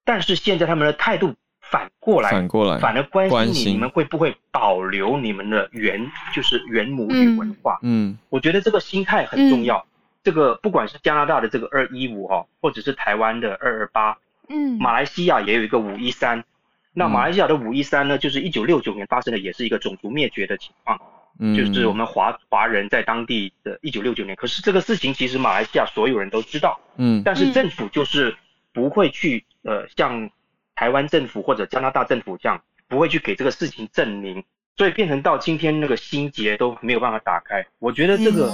[0.06, 7.78] 但是现在他们的态度反过来，反过来，反而关心你，心你们会不会保留你们的原，就是原母语文化？
[7.82, 9.76] 嗯，我觉得这个心态很重要。
[9.76, 9.88] 嗯、
[10.24, 14.16] 这个不管是加拿大的这个二一五哈，或者是台湾的二二八，
[14.48, 16.42] 嗯，马来西亚也有一个五一三。
[16.94, 21.00] 那马来西亚的五一三呢，就是一九六九年发生的，也是一个种族灭绝的情况，
[21.38, 24.36] 嗯，就是我们华华人在当地的一九六九年。
[24.36, 28.36] 可是这个事情其实马来西亚所有人都知道，嗯，但是政府就是
[28.72, 30.30] 不会去呃像
[30.74, 34.44] 台湾政府或者加拿大政府这样，不会去给这个事情证明，
[34.76, 37.64] 所以变成到今天那个心结都没有办法打开。
[37.78, 38.52] 我觉得这个、嗯、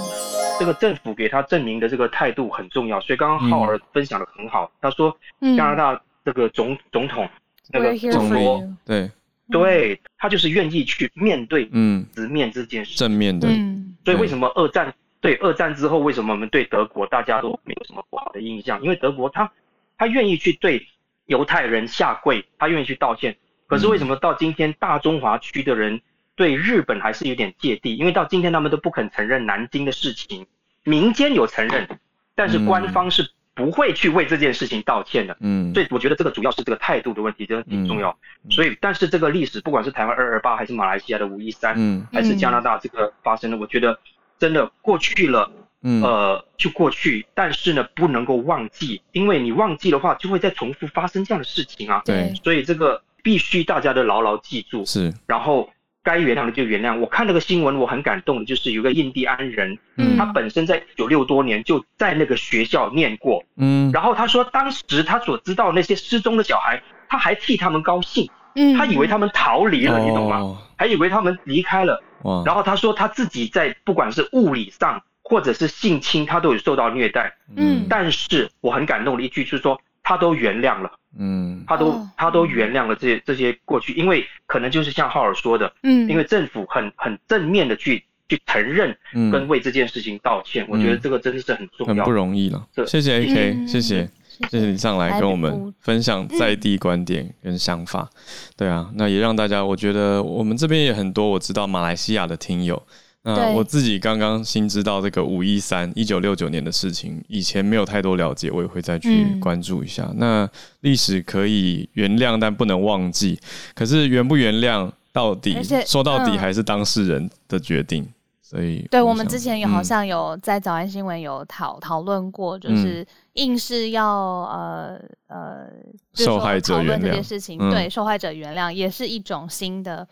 [0.59, 3.01] 这个政府给他证明的这个态度很重要。
[3.01, 5.17] 所以刚刚浩儿分享的很好，他说
[5.57, 7.27] 加拿大这个总总统
[7.69, 9.09] 那个总罗对。
[9.51, 13.47] 对，他就是愿意去面对，嗯，直面这件事，正面的。
[13.49, 18.79] 嗯，所以为什么二战，对，二战之后为什么我们对德国大家都没有什么不好的印象？
[18.83, 19.51] 因为德国他
[19.97, 20.87] 他愿意去对
[21.25, 23.35] 犹太人下跪，他愿意去道歉。
[23.65, 25.99] 可是为什么到今天大中华区的人
[26.35, 27.95] 对日本还是有点芥蒂？
[27.95, 30.45] 因为到今天他们都不肯承认南京的事情，
[30.83, 31.89] 民间有承认，
[32.35, 33.31] 但是官方是。
[33.59, 38.09] 不会去为这件事情道歉的，嗯，所以我觉得这个主要是这个态度的问题，真的挺重要。
[38.45, 43.99] 嗯、所以，但是这个历史，不管是台湾二二八，还是马来西亚的五一三，嗯，还是加拿大这个发生的，我觉得
[44.37, 45.51] 真的过去了，
[45.83, 47.25] 嗯，呃，就过去。
[47.33, 52.01] 但是呢，不能够忘记，因为你忘记的话，就会再重复发生这样的事情啊。
[52.05, 54.85] 对，所以这个必须大家都牢牢记住。
[54.85, 55.69] 是，然后。
[56.09, 56.97] 该原谅的就原谅。
[56.99, 70.57] 我看那个新闻，我很感动的，就是有个印第安人，嗯，他本身在一九六多年就在那个学校念过，嗯，然后他说，当时他所知道那些失踪的小孩，他还替他们高兴，嗯，他以为他们逃离了，你懂吗？
[70.75, 79.79] 还以为他们离开了，哇，然后他说他自己在不管是物理上或者是性侵，他都有受到虐待，嗯，但是我很感动的一句就是说。
[80.01, 88.95] 他都原谅了，嗯，他都他都原谅了这些这些过去，因为可能就是像浩尔说的，嗯，因为政府很很正面的去去承认，
[89.31, 92.65] 跟为这件事情道歉，我觉得这个真的是很重要，很不容易了。
[92.85, 94.09] 谢谢 AK，谢谢。
[94.49, 94.67] 谢谢。
[94.67, 98.09] 你上来跟我们分享在地观点跟想法，
[98.55, 102.81] 对啊，那也让大家，我觉得我们这边也很多，我知道马来西亚的听友。
[103.21, 110.07] 那我自己刚刚新知道这个五一三一九六九年的事情，以前没有太多了解，我也会再去关注一下。
[110.11, 113.37] 嗯、那历史可以原谅，但不能忘记。
[113.75, 118.03] 可是原不原谅，到底说到底还是当事人的决定。
[118.03, 124.09] 嗯、所以，对我们之前有好像有在早安新闻有讨讨论过，就是硬是要
[124.45, 125.67] 呃呃
[126.13, 130.07] 受害者原谅这件事情，嗯、对受害者原谅也是一种新的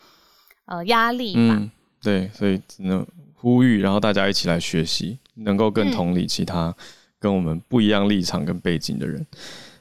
[0.66, 1.56] 呃压力吧。
[1.58, 1.72] 嗯
[2.08, 6.74] 对，所以只能呼吁，然后大家一起来学习，能够更同理其他
[7.20, 9.26] 跟我们不一样立场跟背景的人。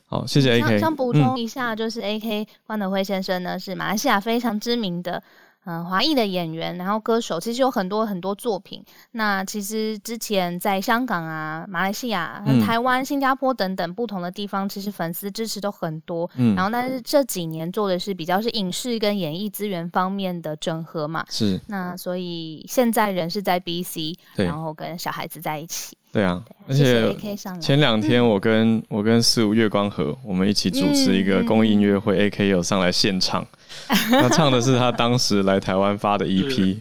[0.07, 0.81] 好，谢谢 AK。
[0.81, 5.23] 想补充一下，就是 AK 关德辉先生呢，是马来西亚非常知名的。
[5.67, 8.83] 嗯，华裔的演员，然后歌手，其实有很多很多作品。
[9.11, 16.31] 那其实之前在香港啊、马来西亚、嗯、台湾、新加坡等等不同的地方，其实粉丝支持都很多。
[16.37, 21.27] 嗯，然后但是这几年做的是比较是影视跟演艺资源方面的整合嘛。
[21.29, 21.61] 是。
[21.67, 25.99] 那所以现在人是在 BC，对然后跟小孩子在一起。
[26.13, 27.15] 对啊，而且
[27.61, 33.47] 前两天我跟、嗯、我跟四五月光河，我们一起主持一个公益音乐会，AK 有上来现场，
[34.21, 36.77] 他唱的是他当时来台湾发的 EP，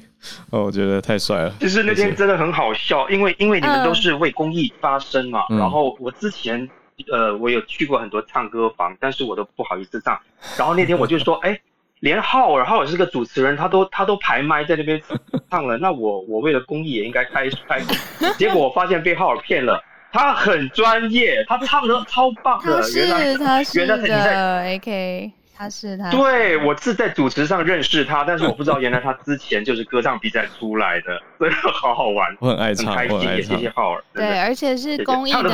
[0.49, 1.53] 哦，我觉得太帅了。
[1.59, 6.67] 其实那天真的很好笑，因为因为你们都是为公益发声嘛，嗯、然后我之前
[7.11, 10.19] 呃我有去过很多唱歌房，但是我都不好意思唱，
[10.57, 11.59] 然后那天我就说， 哎。
[12.01, 15.01] 连浩尔，浩尔是个主持人，他都他都排麦在那边
[15.49, 15.75] 唱了。
[15.77, 17.81] 那我我为了公益也应该开开。
[18.37, 19.81] 结果我发现被浩尔骗了，
[20.11, 22.79] 他很专业，他唱的超棒的。
[22.79, 26.11] 他是原来他是原来你在 AK，他是他。
[26.11, 32.35] 对，我是在主持上认识他，但是我不知道原来他之前就是歌唱比赛出来的， 真的好好玩。
[32.39, 34.03] 我很爱唱，很开心，也谢谢浩尔。
[34.13, 35.49] 对，而且是公益的，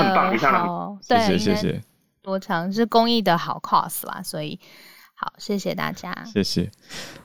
[0.52, 1.82] 好，谢谢谢谢。
[2.22, 4.60] 多长是公益的好 cause 啦，所以。
[5.24, 6.12] 好，谢谢大家。
[6.26, 6.68] 谢谢。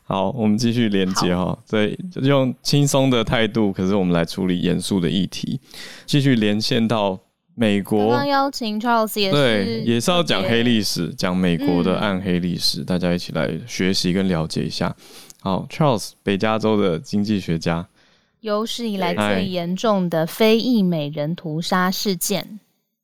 [0.04, 5.58] 好，我们继续连接哈，对好，用轻松的态度，可是我们来处理严肃的议题。
[6.04, 7.18] 继续连线到
[7.58, 14.94] 美国，刚刚邀请 Charles 也是，对，也是要讲黑历史，讲美国的暗黑历史，嗯、大家一起来学习跟了解一下。
[15.40, 17.88] 好，Charles，北加州的经济学家，
[18.40, 22.60] 有史以来最严重的非裔美人屠杀事件。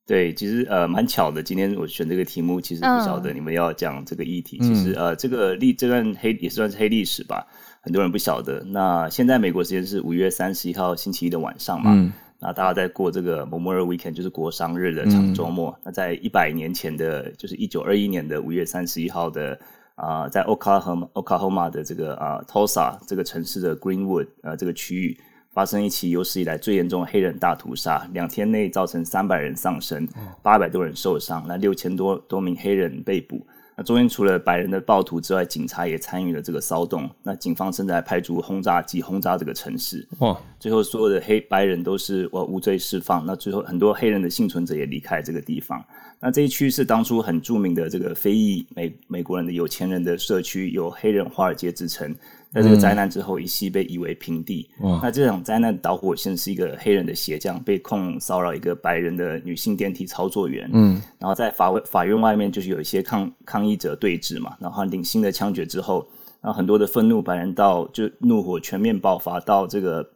[0.06, 4.58] 对，其实呃蛮巧的，今天我选这个题目，其实不晓得你们要讲这个议题。
[4.60, 7.46] 嗯、其实呃这个历这段黑也算是黑历史吧，
[7.80, 8.62] 很多人不晓得。
[8.66, 12.12] 那现在美国时间是五月三十一号星期一的晚上嘛，嗯、
[12.42, 15.70] 那大家在过这个 Memorial Weekend，就是国殇日的长周末。
[15.70, 19.58] 嗯、那在一百年前的，就是一九二一年的五月三十一号的
[19.94, 25.16] 啊、呃，在 Oklahoma Oklahoma 的这个啊、呃、Tulsa 这个城市的 Greenwood 呃这个区域。
[25.54, 30.08] 发生一起有史以来最严重的黑人大屠杀，两天内造成三百人丧生，
[30.40, 33.46] 八百多人受伤，那六千多多名黑人被捕。
[33.76, 37.08] 那中间除了白人的暴徒之外，警察也参与了这个骚动。
[37.22, 40.06] 那警方甚至还派出轰炸机轰炸这个城市。
[40.18, 40.38] 哇！
[40.60, 43.24] 最后所有的黑白人都是我无罪释放。
[43.24, 45.82] 那最后很多黑人的幸存者也离开这个地方。
[46.20, 52.14] 那这一区是当初很著名的这个非裔美美国人的有钱人的社区，有黑人华尔街之称。
[52.52, 54.68] 在这个灾难之后，一夕被夷为平地。
[54.82, 60.68] 嗯、那这场灾难导火线是一个黑人的鞋匠被控骚扰一个白人的女性电梯操作员。
[60.74, 64.54] 嗯，然后在法法院外面就是有一些抗抗议者对峙嘛。
[64.60, 66.06] 然后领新的枪决之后，
[66.42, 70.06] 然后很多的愤怒白人到就怒火全面爆发，到这个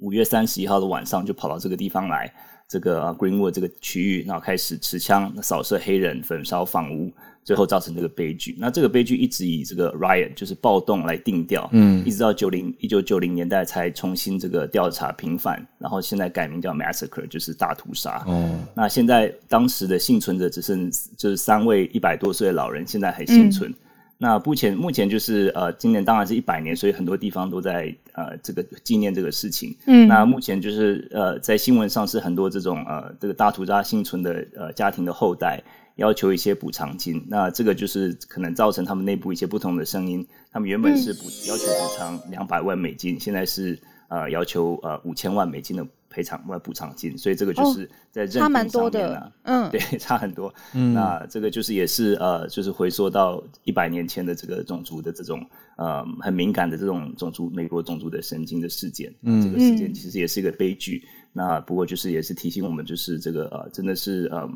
[0.00, 2.30] 五月三十一号的晚上就跑到这个地方来，
[2.68, 7.10] 这个 Greenwood 这个区域，然后开始持枪扫射黑人，焚烧房屋。
[7.44, 8.56] 最后造成这个悲剧。
[8.58, 18.24] 那这个悲剧一直以这个 riot 就是暴动来定调，嗯，一直到九零一九九零年代才重新这个调查平反，然后现在改名叫 massacre，就是大屠杀。
[18.26, 23.70] 哦，那现在当时的幸存者只剩就是三位一百多岁的老人，现在还幸存。
[23.70, 23.74] 嗯、
[24.16, 29.76] 那目前目前就是呃，今年当然是一百年，所以很多地方都在呃这个纪念这个事情。
[29.86, 35.62] 嗯，那目前就是呃在新闻上是很多这种呃这个大屠杀幸存的呃家庭的后代。
[35.96, 40.26] 要求一些补偿金，那这个就是可能造成他们内部一些不同的声音。
[40.50, 43.78] 他们原本是补要求补偿两百万美金，现在是
[44.08, 50.52] 呃要求呃五千万美金的赔偿或补偿金，所以这个就是在认定上面呢，差蛮多的，嗯，对， 差很多。
[50.72, 59.14] 嗯，那这个就是也是呃，就是回溯到一百年前的这个种族的这种呃很敏感的这种种族美国种族的神经的事件。
[59.22, 61.06] 嗯，这个事件其实也是一个悲剧。
[61.32, 64.40] 那不过就是也是提醒我们，就是这个呃真的是嗯。
[64.40, 64.50] 呃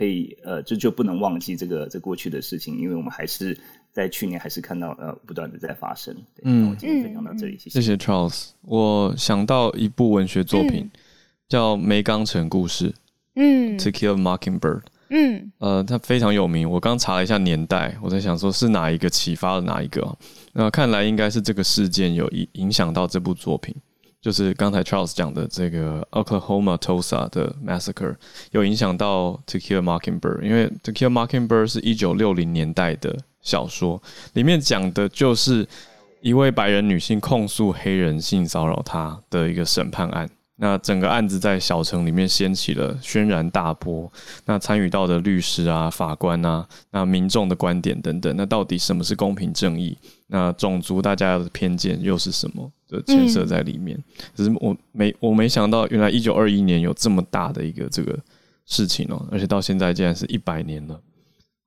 [0.00, 3.54] 可以呃，就就不能忘记这个这过去的事情，因为我们还是
[3.92, 6.16] 在去年还是看到呃不断的在发生。
[6.42, 7.82] 嗯，我今天分享到这里，谢谢。
[7.82, 8.52] 谢谢 Charles。
[8.62, 10.90] 我想到一部文学作品，嗯、
[11.50, 12.88] 叫《梅冈城故事》。
[13.34, 14.84] 嗯，To Kill a Mockingbird。
[15.10, 16.70] 嗯，呃，它非常有名。
[16.70, 20.16] 我刚查了一下年代，我在想说是哪一个启发了哪一个？
[20.54, 23.76] 那看来应该是这个事件有影影响到这部作品。
[24.20, 28.16] 就是刚才 Charles 讲的这个 Oklahoma Tulsa 的 Massacre
[28.50, 34.02] 有影响到 To Kill a Mockingbird，因为 To Kill a Mockingbird 是一九六零年代的小说，
[34.34, 35.66] 里面讲的就是
[36.20, 40.28] 一位白人女性控诉黑人性骚扰她的一个审判案。
[40.62, 44.12] 那整个案子在小城里面掀起了轩然大波，
[44.44, 49.96] 那参与到的律师啊、法官啊、那民众的观点等等，那到底什么是公平正义？
[50.30, 52.70] 那种族大家的偏见又是什么？
[52.88, 53.96] 的牵涉在里面？
[54.34, 58.18] 只是我没我没想到，原来一九二一年有这么大的一个这个
[58.66, 61.00] 事情哦，而且到现在竟然是一百年了。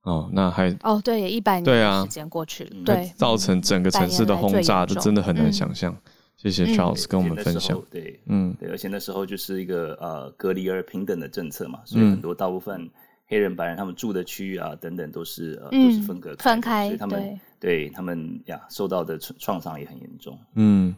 [0.02, 5.96] 哦，那还哦对，一百年对啊，时间过去了，对，造成整个城市的轰炸，这真的很难想象。
[6.36, 7.80] 谢谢 Charles 跟我们分享。
[7.90, 12.90] 对，嗯，对，而且那时候就是一个呃隔离而平等的政策嘛，所以很多大部分
[13.26, 20.38] 黑人、白人他们住的区域啊等等都是呃都是分隔开，分开，所以他们对他们呀受到的创伤也很严重。
[20.54, 20.94] 嗯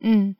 [0.00, 0.34] 嗯，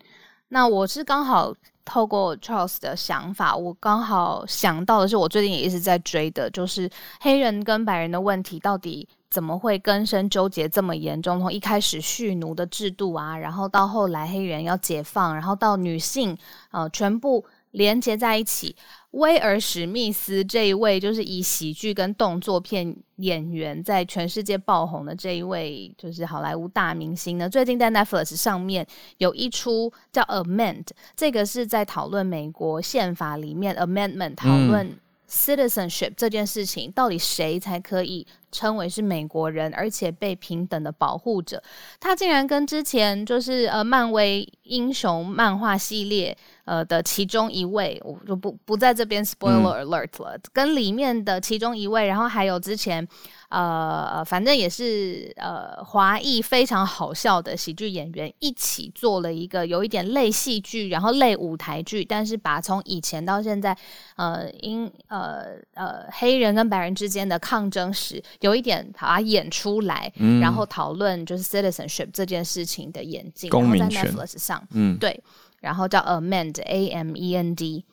[0.48, 1.54] 那我是刚好
[1.84, 9.08] 透过 Charles 的想法，我刚好想到的是，我最近也一直在追的，就是黑人跟白人的问题到底。
[9.30, 11.38] 怎么会根深纠结这么严重？
[11.38, 16.34] 从一开始蓄奴的制度啊，然后到后来黑人要解放，然后到女性，
[16.70, 18.74] 呃，全部连接在一起。
[19.12, 27.48] 威尔史密斯这一位，就是以喜剧跟动作片演员在全世界爆红的这一位，就是好莱坞大明星呢。
[27.48, 28.86] 最近在 Netflix 上面
[29.16, 30.84] 有一出叫《Amend》，
[31.16, 34.98] 这个是在讨论美国宪法里面 Amendment，讨论
[35.28, 41.62] citizenship 这件事情，到底谁才可以称为是美国人，而且被平等的保护者，
[42.00, 53.06] 他竟然跟之前就是呃漫威英雄漫画系列呃的其中一位，我就不不在这边 spoiler alert 了，嗯、跟里面的其中一位，然后还有之前。
[53.48, 63.76] 呃，反正也是呃，华裔非常好笑的喜剧演员一起做了一个有一点类戏剧，然后类舞台剧，但是把从以前到现在，
[64.16, 75.18] 呃，因呃呃黑人跟白人之间的抗争史有一点把它演出来，嗯、然后讨论就是 citizenship 这件事情的演进，公民权，然后在 Netflix 上，嗯，对，
[75.60, 77.84] 然后叫 Amend A M E N D。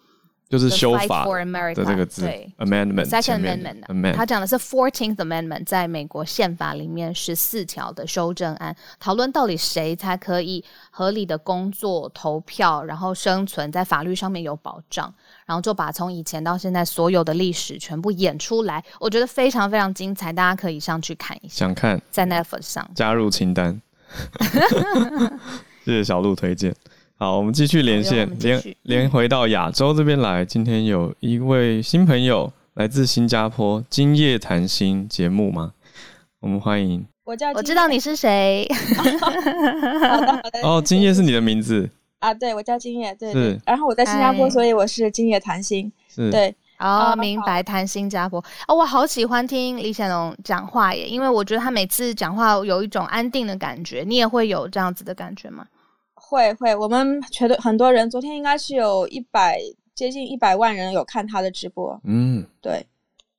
[0.47, 15.11] 就是修法的这个字，对，Amendment，Second Amendment，他讲的是 Fourteenth Amendment，在美国宪法里面十四条的修正案，讨论到底谁才可以合理的工作、投票，然后生存在法律上面有保障，
[15.47, 21.65] 然后就把从以前到现在所有的历史全部演出来，我觉得非常非常精彩，大家可以上去看一下。
[21.65, 22.87] 想看，在 Netflix 上。
[22.93, 23.81] 加入清单，
[25.83, 26.75] 谢谢小鹿推荐。
[27.18, 30.43] 好，我们继续连线，连连回到亚洲这边来。
[30.43, 35.72] 今天有一位新朋友来自新加坡，今夜谈心节目吗？
[36.41, 37.05] 我们欢迎。
[37.24, 38.70] 我叫，我知道你是谁。
[38.97, 40.59] 好的好的。
[40.61, 41.89] 哦，今夜是你的名字
[42.20, 42.34] 啊？
[42.34, 43.16] 对，我叫今夜。
[43.16, 43.57] 对对。
[43.66, 45.89] 然后我在新加坡，所以我是今夜谈心。
[46.13, 46.30] 是。
[46.30, 46.53] 对。
[46.80, 47.63] 哦，明白。
[47.63, 48.43] 谈新加坡。
[48.68, 54.03] 哦，我好喜欢听李显龙讲话耶，因为我觉得他每次讲话有一种安定的感觉。
[54.05, 55.66] 你也会有这样子的感觉吗？
[56.28, 59.59] 会会，我们全都很多人，昨天应该是有一百
[59.93, 61.99] 接近一百万人有看他的直播。
[62.03, 62.86] 嗯，对。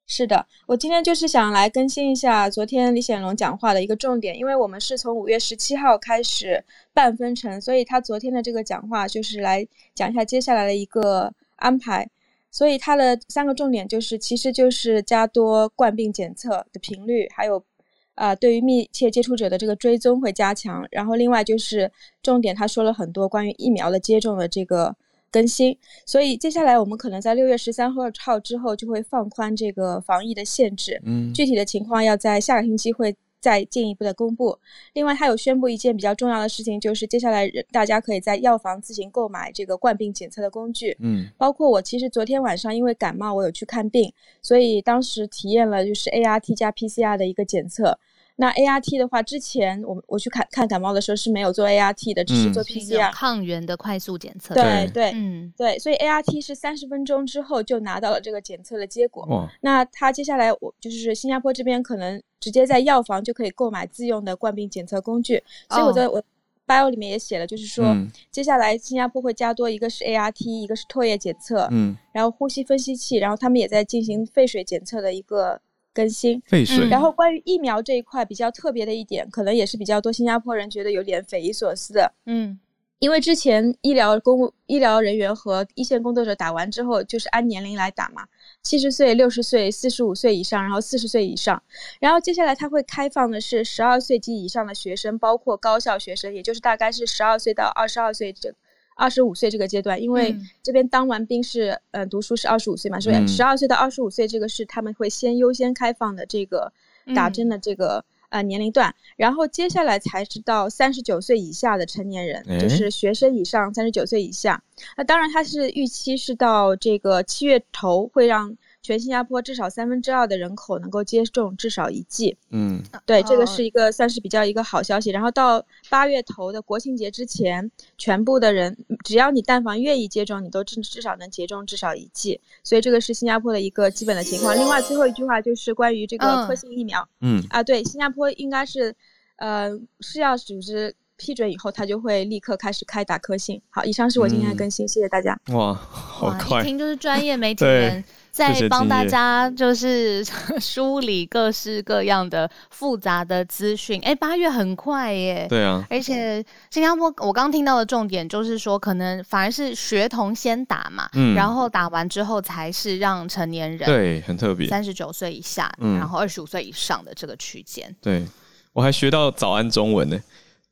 [0.08, 6.64] 是的，我今天就是想来更新一下昨天李显龙讲话的一个重点，因为我们是从五月十七号开始
[6.94, 9.66] 半分成，所以他昨天的这个讲话就是来
[9.96, 12.08] 讲一下接下来的一个安排。
[12.52, 17.75] 所以他的三个重点就是，其实就是加多冠病检测的频率，还有啊、
[18.16, 20.86] 呃，对于密切接触者的这个追踪会加强。
[20.90, 21.90] 然后另外就是
[22.22, 24.94] 重点，他说了很多关于疫苗的接种的这个。
[25.28, 28.08] 更新，所以接下来我们可能在六月十三号
[28.40, 33.14] 之后就会放宽这个防疫的限制，嗯，具体的情况要在下个星期会
[33.46, 34.58] 再进一步的公布。
[34.94, 47.96] 另外，他有宣布一件比较重要的事情，就是接下来大家可以在药房自行购买这个冠病检测的工具，嗯，包括我其实昨天晚上因为感冒，我有去看病，所以当时体验了就是 ART 加 PCR 的一个检测。
[48.38, 54.54] 那 A R T 的话，之前我我去看看感冒的时候是没有做 A R T 的，只是做 P C R、嗯、抗原的快速检测。
[54.54, 59.26] 对对，嗯对，所以 A R T 是三十分钟之后就拿到了这个检测的结果。
[59.30, 65.42] 哦、那他接下来我就是新加坡这边可能直接在药房就可以购买自用的冠病检测工具。
[65.70, 66.22] 所以我在我
[66.66, 75.58] bio 里面也写了，就是说、嗯、接下来新加坡会加多一个是 A R T，一个是唾液检测，嗯，然后呼吸分析器，然后他们也在进行肺水检测的一个。
[75.96, 82.12] 更新废水，然后关于疫苗这一块比较特别的一点，可能也是比较多新加坡人觉得有点匪夷所思的。
[82.26, 82.60] 嗯，
[82.98, 88.26] 因为之前医疗公务医疗人员和一线工作者打完之后，就是按年龄来打嘛，
[88.62, 91.62] 七十岁、六十岁、四十五岁以上，然后四十岁以上，
[91.98, 98.54] 然后接下来他会开放的是十二岁及以上的学生，包括高校学生，也就是大概是十二岁到二十二岁这。
[98.96, 106.72] 二十五岁这个阶段，因为这边当完兵是，嗯、呃，读书是二十五岁嘛，所以十二岁到二十五岁这个是他们会先优先开放的这个
[107.14, 114.60] 打针的这个、嗯、呃年龄段，然后接下来才是到三十九岁以下的成年人，就是学生以上三十九岁以下。
[114.96, 118.56] 那当然，他是预期是到这个七月头会让。
[118.86, 125.10] 全新加坡至少三分之二的人口能够接种至少一剂，嗯，对，这个是一个算是比较一个好消息。
[125.10, 125.60] 然后到
[125.90, 127.68] 八月头的国庆节之前，
[127.98, 132.40] 全部的人只要你但凡愿意接种，你都至至少能接种至少一剂。
[132.62, 134.54] 所以这个是新加坡的一个基本的情况。
[134.54, 138.94] 另外最后一句话就是关于这个科兴疫苗，嗯啊，对，新加坡应该是
[139.38, 139.68] 呃
[139.98, 143.60] 是要组织批准以后，他就会立刻开始开打科兴。
[143.68, 145.36] 好，以上是我今天的更新，嗯、谢谢大家。
[145.48, 148.04] 哇，好快，一听就是专业媒体人。
[148.36, 150.22] 在帮大家就是
[150.60, 153.98] 梳理各式各样的复杂的资讯。
[154.02, 155.46] 哎，八月很快耶。
[155.48, 155.82] 对啊。
[155.88, 163.86] 而且新加坡，我刚听到的重点就是说，可能反而是学童先打嘛，嗯，然后打完之后才是让成年人。
[163.86, 164.68] 对，很特别。
[164.68, 167.96] 三十九岁以下，嗯，然后二十五岁以上的这个区间。
[168.02, 168.26] 对，
[168.74, 170.20] 我还学到早安中文呢。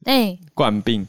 [0.05, 1.09] 哎，冠病，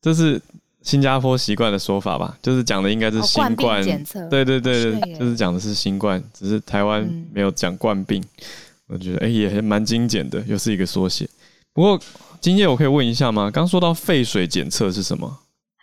[0.00, 0.40] 这是。
[0.82, 8.20] 新加坡习惯的说法吧，就是讲的应该是新冠，哦、检测对对对对，就是讲的是新冠，只是台湾没有讲冠病。
[8.20, 8.44] 嗯、
[8.88, 11.28] 我觉得哎、欸，也蛮精简的，又是一个缩写。
[11.72, 11.98] 不过
[12.40, 13.50] 今夜我可以问一下吗？
[13.50, 15.38] 刚说到废水检测是什么？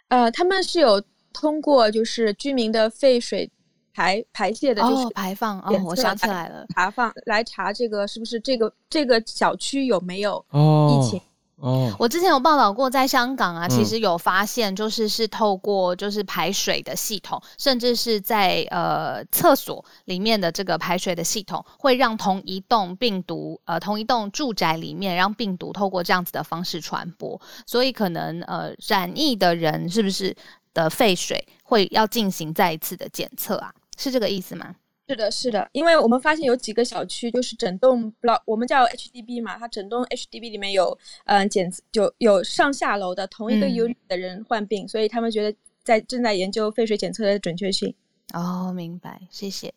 [0.10, 3.50] 呃，他们是有通过就是居民的废水
[3.94, 11.20] 排排泄的，就是、哦、排放哦，我想起来了，排放来查这个是不是这个这个小区有没有疫情。
[11.20, 11.24] 哦
[11.62, 30.36] 哦，我之前有报道过，在香港啊，其实有发现，就是是透过就是排水的系统，嗯、甚至是在呃厕所里面的这个排水的系统，会让同一栋病毒呃同一栋住宅里面让病毒透过这样子的方式传播，所以可能呃染疫的人是不是
[30.74, 33.74] 的废水会要进行再一次的检测啊？
[33.98, 34.76] 是这个意思吗？
[35.10, 40.96] 是的，是的，因为我们发现有几个小区，就是整栋 block，我们叫 HDB 嘛，它整栋 HDB 里面有，
[41.26, 47.92] 嗯，检就有上下楼的同一个 unit 的人患病，嗯，所以他们觉得在正在研究废水检测的准确性。
[48.34, 49.74] 哦，明白，谢谢。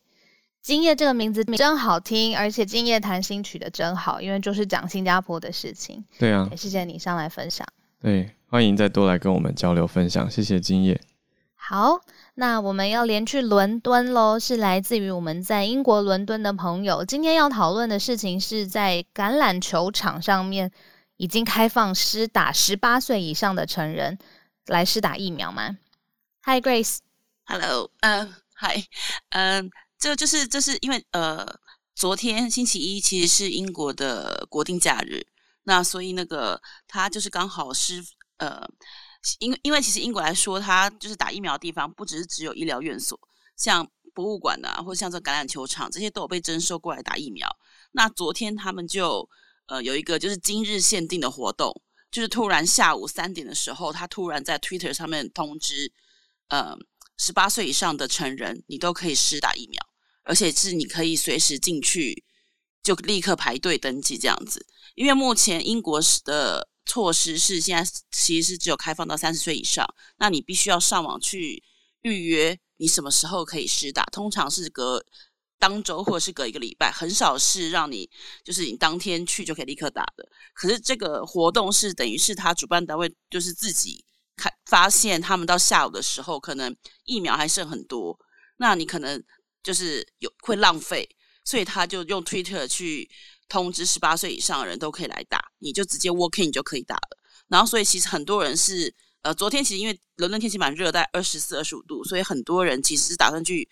[0.60, 6.04] 今夜这个名字真好听，而且今夜谈新取的真好，因为就是讲新加坡的事情。
[6.18, 7.66] 对啊，谢谢你上来分享。
[8.02, 11.00] 对，欢迎再多来跟我们交流分享，谢谢今夜。
[11.54, 12.02] 好。
[12.34, 17.04] 那我们要连去伦敦喽，是来自于我们在英国伦敦的朋友。
[17.04, 20.70] 今天要讨论的事情是在橄榄球场上面
[21.16, 24.18] 已经开放施打十八岁以上的成人
[24.66, 25.76] 来施打疫苗吗
[26.42, 28.84] ？Hi Grace，Hello，嗯，Hi，
[29.30, 31.60] 嗯，这就是这是因为呃。
[31.94, 35.24] 昨天星期一其实是英国的国定假日，
[35.64, 38.02] 那所以那个他就是刚好是
[38.38, 38.66] 呃，
[39.38, 43.18] 因因为其实英国来说，它就是打疫苗的地方不只是只有医疗院所，
[43.56, 47.48] 像博物馆啊，或者像这橄榄球场这些都有被征收过来打疫苗。
[47.92, 49.28] 那昨天他们就
[49.66, 55.92] 呃有一个就是今日限定的活动，就是突然下午三点的时候，他突然在 Twitter 上面通知，
[56.48, 56.76] 呃，
[57.16, 59.80] 十八岁以上的成人你都可以施打疫苗。
[60.24, 62.22] 而且是你可以随时进去，
[62.80, 64.64] 就立刻排队登记这样子。
[64.94, 71.62] 因为目前英国的措施是现在其实是只有开放到三十岁以上，那你必须要上网去
[72.02, 75.04] 预约你什么时候可以施打，通常是隔
[75.58, 78.08] 当周或者是隔一个礼拜，很少是让你
[78.44, 80.28] 就是你当天去就可以立刻打的。
[80.54, 84.04] 可是这个活动是等于是他主办单位就是自己
[84.36, 86.74] 看发现他们到下午的时候可能
[87.04, 88.18] 疫苗还剩很多，
[88.56, 89.22] 那你可能。
[89.64, 91.08] 就是有会浪费，
[91.44, 93.08] 所以他就用 Twitter 去
[93.52, 97.18] 通知十八岁以上的人都可以来打，你就直接 walk in 你就可以打了。
[97.48, 103.68] 然后，所以其实很多人是呃，昨天其实因为伦敦天气蛮热，在二十四、二十五度，所以很多人其实是打算去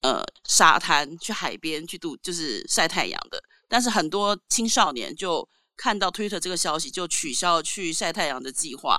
[0.00, 3.42] 呃沙滩、去海边去度，就是晒太阳的。
[3.68, 5.46] 但是很多青少年就
[5.76, 8.98] 看到 Twitter 这个消息，就取消去晒太阳的计划，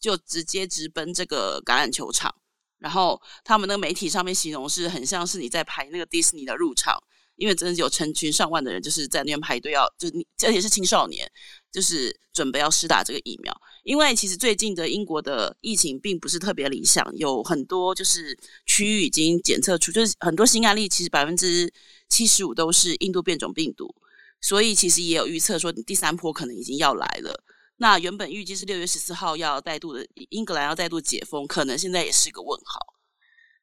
[0.00, 2.34] 就直接直奔这个橄榄球场。
[2.78, 7.00] 然后他们那个媒体上面形容是很像是你在排那个迪士尼的入场，
[7.36, 11.30] 因为真的有成群上万的人就是在那边排队要，就你而且是青少年，
[11.72, 13.54] 就是准备要施打这个疫苗。
[13.84, 21.72] 因为其实最近的英国的疫情并不是特别理想，有很多就是区域已经检测出，就是很多新案例其实百分之
[22.08, 23.92] 七十五都是印度变种病毒，
[24.40, 27.42] 所以其实也有预测说第三波可能已经要来了。
[27.78, 32.78] 那原本预计是六月十四号要再度的英格兰要再度解封，可能现在也是个问号。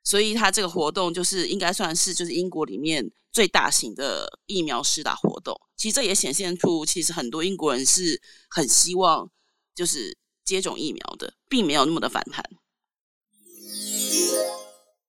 [0.03, 5.59] 所以他这个活动就是应该算是就是英国里面最大型的疫苗施打活动。
[5.75, 9.29] 其实这也显现出，其实很多英国人是很希望
[9.73, 12.43] 就是接种疫苗的，并没有那么的反弹。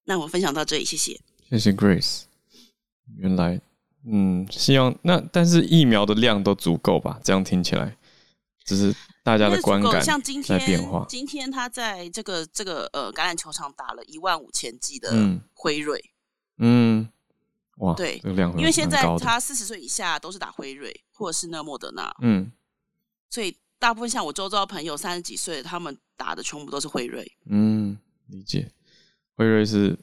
[0.04, 1.20] 那我分享到这里，谢谢。
[1.48, 2.22] 谢谢 Grace。
[3.16, 3.60] 原来，
[4.06, 7.20] 嗯，希望那但是疫苗的量都足够吧？
[7.22, 7.96] 这样听起来。
[8.62, 8.94] 只是
[9.24, 10.00] 大家的观感
[10.44, 11.04] 在变化。
[11.08, 15.10] 今天他在这个这个呃橄榄球场打了一万五千剂的
[15.52, 16.12] 辉瑞，
[16.58, 17.08] 嗯，
[17.80, 22.50] 哇，对，这个量因为现在他四十岁以下都是打辉瑞或者是那莫德纳，嗯，
[23.28, 28.70] 所以大部分像我周遭朋友三十几岁，他们打的全部都是辉瑞，嗯，理解，
[29.36, 29.98] 辉瑞是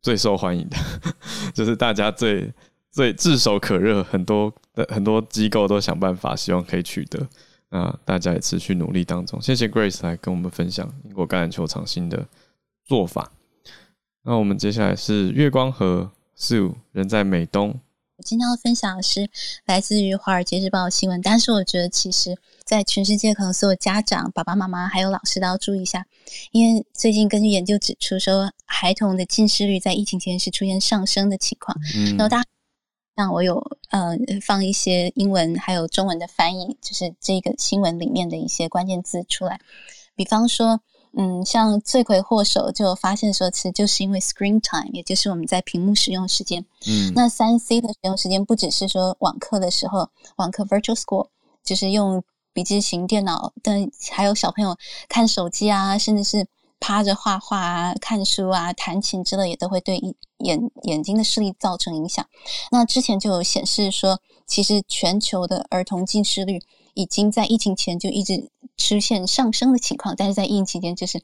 [0.00, 0.76] 最受欢迎的，
[1.54, 2.52] 就是大家最
[2.90, 7.26] 最炙手可热，很多的很多机构都想办法，希望可以取得。
[7.70, 12.28] 那大家也持续努力当中，谢谢 Grace 来跟我们分享英国橄榄球场新的
[12.84, 13.32] 做法。
[14.24, 16.10] 那我们接下来是月光河
[16.42, 17.80] Sue 人在美东。
[18.16, 19.30] 我今天要分享的是
[19.64, 26.04] 来自于《华尔街日报》的新闻，但是我觉得其实在全世界可能所有家长、爸爸妈妈还有老师都要注意一下，
[26.50, 31.78] 因为最近根据研究指出说，孩童的近视率在疫情前是出现上升的情况。
[31.94, 32.48] 嗯，然后大家。
[33.14, 39.60] 那我有呃放一些英文还有中文的翻译，就是这个新闻里面的一些关键字出来。
[40.16, 40.80] 比方说，
[41.16, 46.64] 嗯，像罪魁祸首就发现说，其实就是因为 screen time，也就是我们在屏幕使用时间。
[46.86, 51.28] 嗯，那三 C 的使用时间不只是说网课的时候，网课 virtual school
[51.64, 54.76] 就是用笔记型电脑，但还有小朋友
[55.08, 56.46] 看手机啊，甚至是。
[56.84, 60.00] 趴着画画啊、看书啊、弹琴之类，也都会对
[60.38, 62.26] 眼眼睛的视力造成影响。
[62.72, 66.60] 那之前就有显示说，其实全球的儿童近视率
[66.94, 71.22] 已经在疫情前就一直出现上升的情况，但是在疫情期间，就是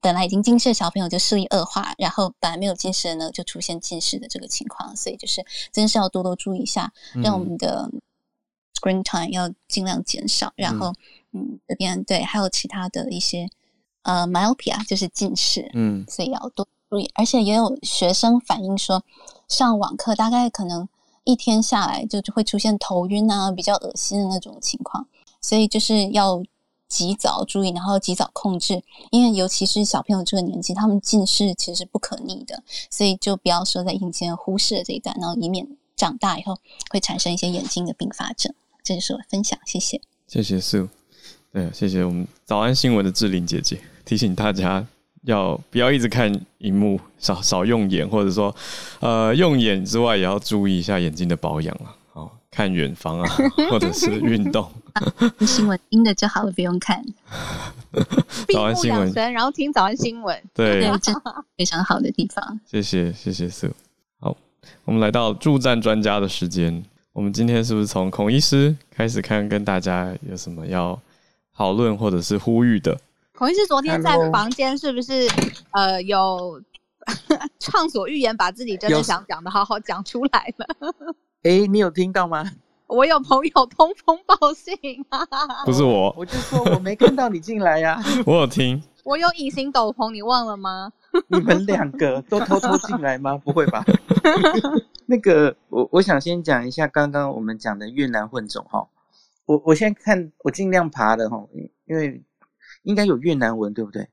[0.00, 4.94] 本来已经近视的小朋友就视力恶化，然后本来没有近视的呢，就出现近视的这个情况。
[4.96, 7.90] 所以就是真是要多多注意一下，让我们的
[8.80, 10.52] screen time 要尽量减少。
[10.56, 10.92] 然后，
[11.32, 13.48] 嗯，这边对，还有其他的一些。
[14.02, 17.10] 呃，myopia 就是近视，嗯，所以要多注意。
[17.14, 19.02] 而且也有学生反映说，
[19.48, 20.86] 上网课大概可能
[21.24, 25.06] 一天下来就就会出现头晕啊，比较恶心的那种情况。
[25.40, 26.42] 所以就是要
[26.88, 28.82] 及早注意，然后及早控制。
[29.10, 35.66] 因为尤其是小朋友这个年纪，他们近视其实是不可逆的，所以就不要说在眼前忽视了这一段，然后以免
[35.96, 36.56] 长大以后
[36.90, 38.54] 会产生一些眼睛的并发症。
[38.82, 40.00] 这就是我分享，谢谢。
[40.28, 40.88] 谢谢 Sue，
[41.52, 43.80] 对，谢谢我们早安新闻的志玲姐姐。
[44.04, 44.86] 提醒大家
[45.24, 48.54] 要不要一直看荧幕，少少用眼，或者说，
[49.00, 51.96] 呃，用眼之外也要注意一下眼睛的保养啊。
[52.12, 53.28] 好，看远方啊，
[53.70, 54.70] 或者是运动。
[55.40, 57.04] 新闻听的就好了，不用看。
[58.52, 60.40] 早安新闻，然后听早安新闻。
[60.52, 61.12] 对，这
[61.56, 62.60] 非常好的地方。
[62.66, 63.72] 谢谢谢谢 Sue。
[64.20, 64.36] 好，
[64.84, 66.84] 我们来到助战专家的时间。
[67.12, 71.00] 我们今天是不是从孔医师开始看，跟大家有什么要
[71.56, 72.96] 讨论或者是呼吁的？
[73.36, 75.28] 孔医师昨天在房间是不是
[75.72, 76.62] 呃有
[77.58, 80.94] 畅所欲言，把自己真的想讲的好好讲出来了？
[81.42, 82.48] 哎，你有听到吗？
[82.86, 84.72] 我有朋友通风报信
[85.08, 85.26] 啊，
[85.66, 88.00] 不是我，我就说我没看到你进来呀。
[88.24, 90.92] 我有听，我有隐形斗篷，你忘了吗？
[91.26, 93.36] 你们两个都偷偷进来吗？
[93.36, 93.84] 不会吧？
[95.06, 98.86] 那个，我我想先讲一下刚刚我们讲的越南混种哈。
[99.46, 101.44] 我我现在看，我尽量爬的哈，
[101.86, 102.22] 因为
[102.84, 104.08] 应该有越南文对不对？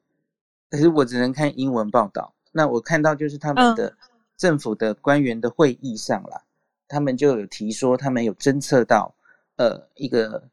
[0.70, 2.34] 可是我只能看英文报道。
[2.52, 3.96] 那我看到就是他们的
[4.36, 6.42] 政府的官员的会议上啦，
[6.88, 9.14] 他们就有提说，他们有侦测到
[9.58, 10.50] 呃一个，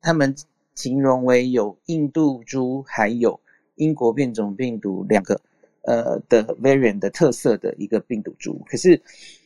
[0.00, 0.34] 他们
[0.74, 3.38] 形容为有印度株还有
[3.76, 5.40] 英国变种病毒两个。
[5.82, 9.00] 呃的 variant 的特色的一个病毒株，可是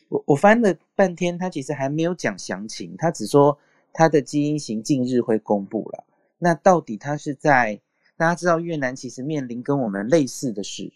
[0.08, 3.56] 我我翻了半天，他其实还没有讲详情，他只说
[3.92, 6.04] 他的基因型近日会公布了。
[6.38, 7.80] 那到底他是在
[8.16, 10.92] 大家知道越南其实面临跟我们类似的事，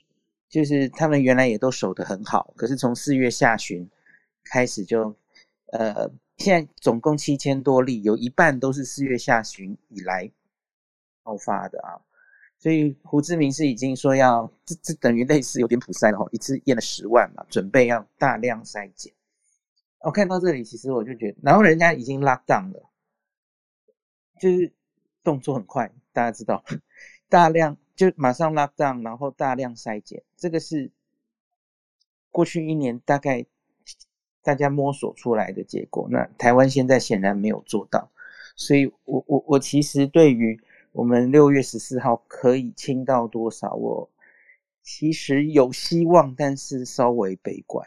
[0.48, 3.88] 就是他们原来也都守得很好，可是从四月下旬
[4.44, 5.14] 开始就
[5.72, 10.30] 呃，现在总共七千多例，有一半都是四月下旬以来
[11.22, 12.00] 爆发的啊。
[12.58, 19.12] 所以胡志明是已经说要，这这等于类似有点普筛了哈，一次验了十万嘛，准备要大量筛检。
[20.00, 22.90] 我看到这里，其实我就觉得，然后人家已经 lock down 了，
[24.40, 24.72] 就是
[25.22, 26.64] 动作很快，大家知道，
[27.28, 30.90] 大量就马上 lock down，然后大量筛检，这个是
[32.30, 33.44] 过去一年大概
[34.42, 36.08] 大家摸索出来的结果。
[36.10, 38.10] 那台湾现在显然没有做到，
[38.54, 40.60] 所以我我我其实对于。
[40.92, 43.74] 我们六月十四号可以清到多少？
[43.74, 44.08] 我
[44.82, 47.86] 其实有希望，但是稍微悲观，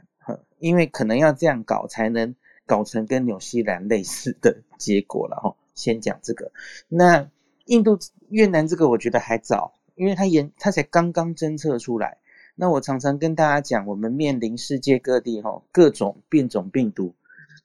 [0.59, 2.35] 因为可能要这样搞才能
[2.67, 5.55] 搞成跟纽西兰类似的结果了哈。
[5.73, 6.51] 先讲这个，
[6.87, 7.27] 那
[7.69, 7.99] 印度、
[8.29, 12.17] 越南这个我觉得还早，因为它研它才刚刚侦测出来。
[12.55, 17.13] 那我常常跟大家讲，我们面临世界各地哈各种变种病毒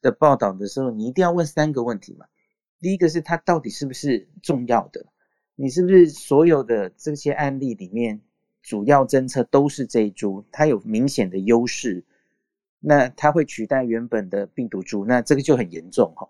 [0.03, 2.27] 的报道的时候，你一定要问三个问题嘛。
[2.81, 5.07] 第一个是它到底是不是重要的？
[5.57, 8.21] 你是不是所有的这些案例里面，
[8.63, 12.05] 主要侦测都是这一株，它有明显的优势，
[12.79, 16.29] 那它会取代原本的病毒株，那这个就很严重哈。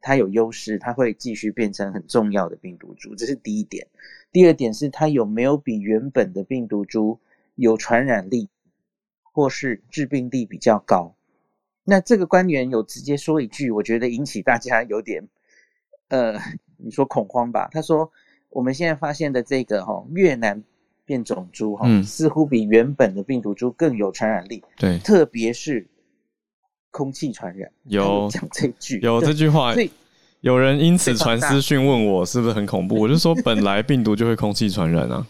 [0.00, 3.86] 它有优势，它会继续变成很重要的病毒株，这是第一点。
[4.32, 7.18] 第二点是它有没有比原本的病毒株
[7.54, 8.48] 有传染力，
[9.22, 11.14] 或是致病力比较高？
[11.84, 15.28] 那这个官员有直接说一句，我觉得引起大家有点，
[16.08, 16.38] 呃，
[16.76, 17.68] 你说恐慌吧？
[17.72, 18.10] 他说。
[18.52, 20.60] 我们现在发现的这个哈越南
[21.04, 24.60] 变种株哈，似乎比原本的病毒株更有传染力。
[24.76, 25.86] 对，特别是
[26.90, 27.70] 空气传染。
[27.84, 29.74] 有讲这句，有这句话。
[30.40, 32.94] 有人因此传私讯问我，是不是很恐怖？
[32.98, 35.26] 我就说，本来病毒就会空气传染啊。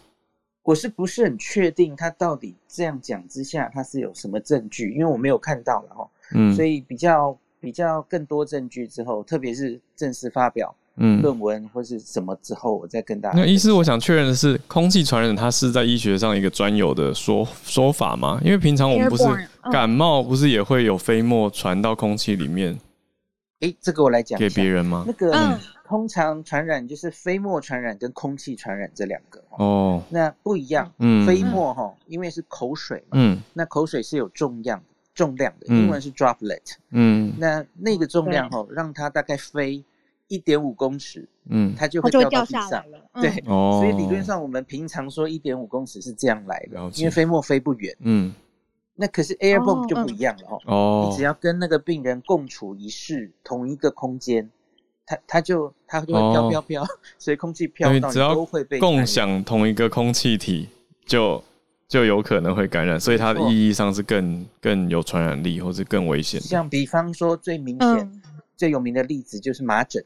[0.63, 4.93] 我是不是很确定他到底这样讲之下，他是有什么证据？
[4.93, 6.09] 因为我没有看到了哈。
[6.37, 6.55] 嗯。
[6.55, 10.73] 所以比较比较更多证据之后，特别是正式发表。
[11.03, 13.39] 嗯，论文或是什么之后，我再跟大家。
[13.39, 18.39] 那医师，我想确认的是，空气传染它是在医学上一个专有的说说法吗？
[18.45, 19.25] 因为平常我们不是
[19.73, 22.75] 感冒，不是也会有飞沫传到空气里面？
[23.61, 25.05] 哎、欸，这个我来讲给别人吗？
[25.07, 30.93] 那个、嗯、通常传染就是飞沫传染跟空气传染这两个哦，那不一样。
[30.99, 34.83] 嗯，飞沫哈，因为是口水嘛，嗯，那口水是有重量
[35.15, 39.83] 重量的，英文是 droplet，嗯，那那个重量哈，让它大概飞。
[40.31, 42.71] 一点五公尺，嗯，它就会掉到地上。
[42.89, 43.11] 了。
[43.21, 47.93] 对，所以理论上我们平常说一点五公尺是这样来的，因为飞沫飞不远。
[47.99, 48.33] 嗯，
[48.95, 50.61] 那可是 airborne 就不一样了哦。
[50.67, 54.49] 哦，你只要跟那个病人共处一室，同一个空间，
[55.05, 56.87] 它它就它就会飘飘飘，
[57.19, 60.69] 所以空气飘到都会被共享同一个空气体，
[61.05, 61.43] 就
[61.89, 66.41] 就有可能会感染，所以它的意义上是更更有传染力，或是更危险。
[66.41, 68.23] 像比方说最明显、
[68.57, 70.05] 最有名的例子就是麻疹。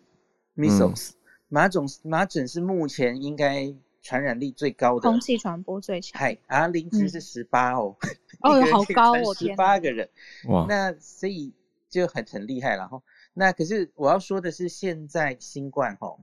[0.57, 1.11] Measles，
[1.49, 6.21] 麻疹麻疹是目前应该传染力最高的，空气传播最强。
[6.21, 7.97] 嗨啊零值是十八哦，
[8.41, 10.09] 哦， 好高哦，十八个人，
[10.49, 11.53] 哇，那所以
[11.89, 13.03] 就很很厉害了哈。
[13.33, 16.17] 那可是我要说的是，现在新冠哈，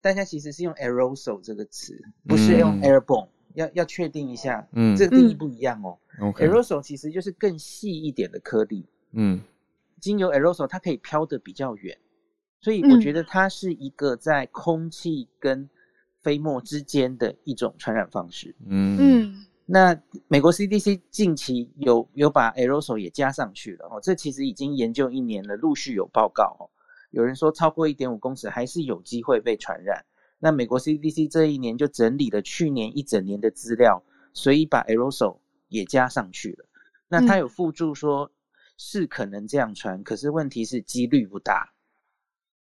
[0.00, 5.98] 大家其实是用 aerosol 这个词，不是用 airborne，要要确定一下，嗯，这个定义不一样哦。
[6.36, 9.40] aerosol 其实就是更细一点的颗粒，嗯，
[10.00, 11.98] 经由 aerosol 它可以飘得比较远。
[12.66, 15.70] 所以我觉得它是一个在空气跟
[16.20, 18.56] 飞沫之间的一种传染方式。
[18.66, 19.96] 嗯嗯，那
[20.26, 26.66] 美国 CDC 近期有有把 aerosol 也加上去了哦，这其实已经研究一年了，陆续有报告哦。
[27.12, 30.04] 有人说超过一点五公尺还是有机会被传染。
[30.40, 34.02] 那美国 CDC 这一年就整理了去年一整年的资料，
[34.32, 35.38] 所以把 aerosol
[35.68, 36.66] 也加上去了。
[37.06, 38.32] 那他有附注说
[38.76, 41.74] 是可能这样传，可是问题是几率不大。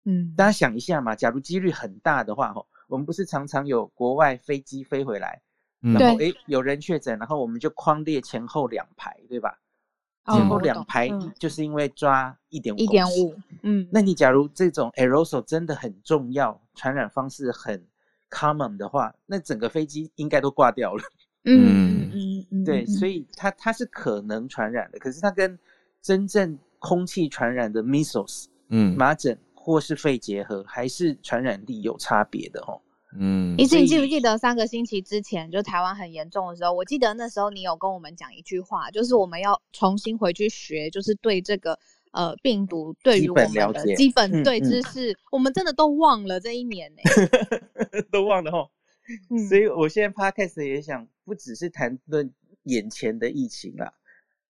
[0.06, 2.54] 嗯，大家想一下嘛，假如几率很大的话，
[2.88, 5.41] 我们不是常常有国外飞机飞回来？
[5.82, 9.60] 然后诶，有人确诊，然后我们就框列前后两排，对吧？
[10.26, 17.84] 哦、前后两排就是因为抓一点五，一点五，嗯，那你假如这种 aerosol 真的很重要，传染方式很
[18.30, 21.04] common 的话，那整个飞机应该都挂掉了。
[21.45, 25.58] 嗯嗯嗯，对，所以它它是可能传染的，可是它跟
[25.99, 32.82] 真正空气传染的 measles，嗯，麻疹或是肺结核，还是传染力有差别的哦。
[33.16, 36.74] 嗯，一次你记不记得三个星期之前就台湾很严重的时候？
[36.74, 41.78] 我记得那时候你有跟我们讲一句话，就是我们要重新回去学，就是对这个
[42.12, 48.70] 呃病毒对于我们的基本对知识，我们真的都忘了这一年呢、欸，都忘了哈。
[49.49, 52.34] 所以我现在 podcast 也想不只是谈论
[52.64, 53.93] 眼前的疫情啦，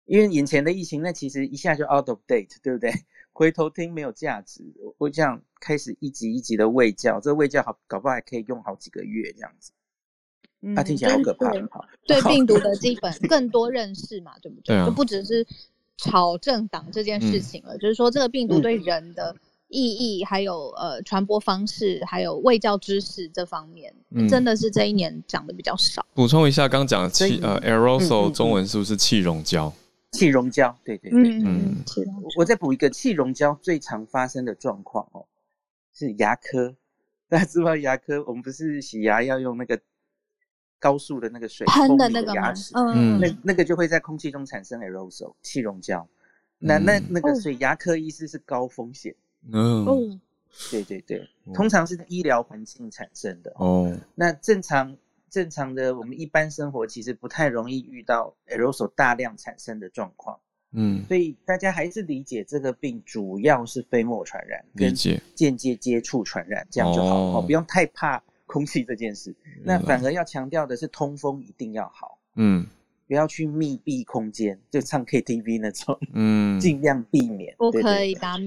[0.06, 2.92] 因为眼前的疫情那其实一下就 out of date，对不对？
[3.34, 4.62] 回头听没有价值，
[4.98, 9.72] 我这样开始一集一集的喂教，这喂教好搞不好还可以用好几个月这样子。
[10.62, 11.50] 嗯，啊，听起来好可怕。
[12.06, 14.86] 对 病毒的基本更多认识嘛，对不对？
[14.86, 15.46] 就不只是
[15.98, 19.36] 炒政党这件事情了，就是说这个病毒对人的
[19.70, 23.92] 意义，还有呃传播方式，还有卫教知识这方面，
[24.30, 26.06] 真的是这一年讲的比较少。
[26.14, 29.74] 补充一下，刚讲的气呃 aerosol 中文是不是气溶胶？
[30.12, 31.84] 气溶胶，对对对，嗯，
[32.36, 35.26] 我再补一个气溶胶最常发生的状况哦，
[35.94, 36.76] 是牙科。
[37.30, 39.80] 大家知道牙科，我们不是洗牙要用那个
[40.80, 46.06] 高速的那个水喷的那个牙齿，嗯，那那个就会在空气中产生 aerosol 气溶胶。
[46.60, 49.16] 那那那个，所以牙科医师是高风险。
[49.50, 50.20] 嗯，
[50.70, 53.98] 对对对，通常是医疗环境产生的哦。
[54.14, 54.98] 那正常。
[55.32, 60.38] 正常的，我们一般生活其实不太容易遇到 aerosol 大量产生的状况，
[60.74, 69.34] 嗯，所以大家还是理解这个病主要是飞沫传染，跟间接接触传染，这样就好，哦，不用太怕空气这件事。
[69.64, 72.68] 那反而要强调的是通风一定要好，嗯，
[73.08, 78.38] 不要去密闭空间，就唱 KTV 那种，嗯， 尽量避免，不可以打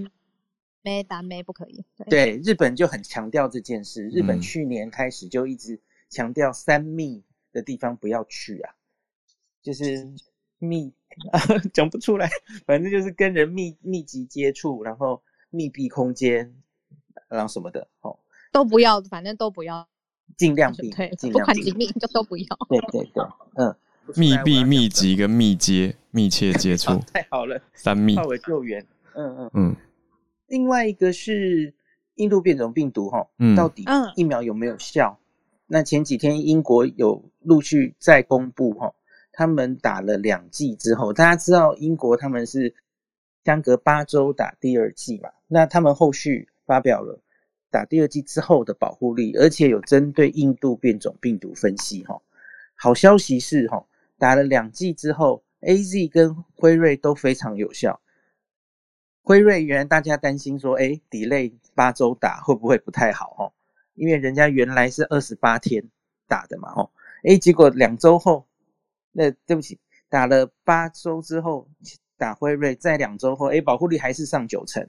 [0.82, 1.82] 没打没，不可以。
[2.10, 5.80] 对，日本就很强调这件事，日本去年开始就一直。
[6.14, 8.72] 强调三密的地方不要去啊，
[9.60, 10.14] 就是
[10.58, 10.92] 密
[11.32, 11.40] 啊，
[11.74, 12.30] 讲不出来，
[12.64, 16.54] 反正就是跟人密密集接触，然后密闭空间，
[17.28, 18.16] 然后什么的，哦，
[18.52, 19.88] 都不要，反正都不要，
[20.36, 22.46] 尽量避，对，不管几密就都不要。
[22.68, 23.24] 对对对，
[23.56, 23.76] 嗯，
[24.14, 28.86] 密闭、密集跟密接、密切接 触，太好了，三密，化为救援。
[29.16, 29.76] 嗯嗯嗯。
[30.46, 31.74] 另外一个是
[32.16, 33.84] 印度变种病毒，哈，到底
[34.14, 35.18] 疫苗有没有效？
[35.74, 38.94] 那前几天英国有陆续再公布哈，
[39.32, 42.72] 他们打了两剂之后，大家知道英国他们是
[43.44, 45.30] 相隔八周打第二剂嘛？
[45.48, 47.20] 那他们后续发表了
[47.72, 52.22] 打第二剂之后的保护力，而且有针对印度变种病毒分析哈。
[52.76, 53.84] 好消息是哈，
[54.16, 58.00] 打了两剂之后，AZ 跟辉瑞都非常有效。
[59.24, 63.52] 辉瑞原来大家担心说，哎，delay 八周打会不会不太好哈？
[63.94, 65.82] 因为人家原来是二十八天
[66.26, 66.90] 打的嘛，哦，
[67.24, 68.44] 诶，结果两周后，
[69.12, 69.78] 那对不起，
[70.08, 71.68] 打了八周之后
[72.16, 74.86] 打辉瑞，在两周后，诶，保护力还是上九成，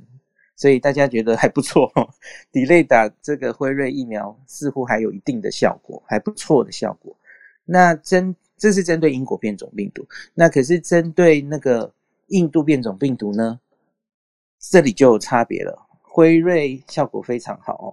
[0.56, 2.10] 所以大家觉得还不错哦。
[2.52, 7.16] delay 打这个辉瑞疫苗似乎还有一定的效果，还不错的效果。
[7.64, 11.94] 那针这是针对英国变种病毒，那可是针对那个
[12.28, 13.60] 印度变种病毒呢？
[14.60, 17.90] 这里就有差别了，辉瑞效果非常好哦。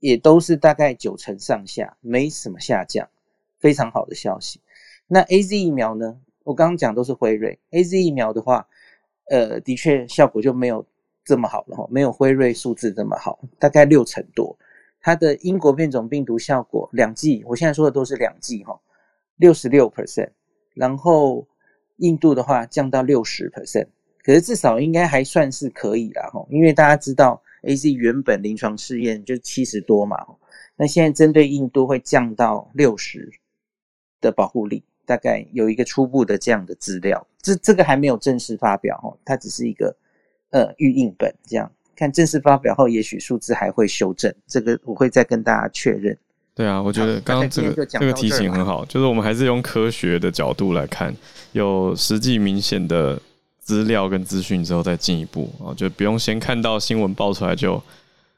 [0.00, 3.08] 也都是大概九成上下，没什么下降，
[3.58, 4.60] 非常好的消息。
[5.06, 6.18] 那 AZ 疫苗呢？
[6.44, 8.66] 我刚刚讲都是辉瑞，AZ 疫苗的话，
[9.30, 10.84] 呃，的确效果就没有
[11.24, 14.56] 这么好了哈，没有辉瑞数字这么好，大概六成多。
[15.00, 18.80] 它的英国变种病毒效果两剂，我现在说的都是两剂哈，
[19.36, 20.30] 六十六 percent，
[20.74, 21.46] 然后
[21.96, 23.86] 印度的话降到六十 percent，
[24.24, 27.42] 可是至少应该还算是可以啦哈，因为大家知道。
[27.62, 30.16] AZ 原本临床试验就七十多嘛，
[30.76, 33.30] 那现在针对印度会降到六十
[34.20, 39.94] 的保护力，大概有一个初步的这样的资料，这这个还没有正式发表哦，它只是一个
[40.50, 46.16] 呃预印本，这样看正式发表后，也许数字还会修正，这个我会再跟大家确认。
[46.54, 51.14] 对啊，我觉得刚刚这个这个提醒很好，就是我们还是用科学的角度来看，
[51.52, 53.20] 有实际明显的
[53.62, 57.82] 资料跟资讯之后再进一步啊，就不用先看到新闻爆出来就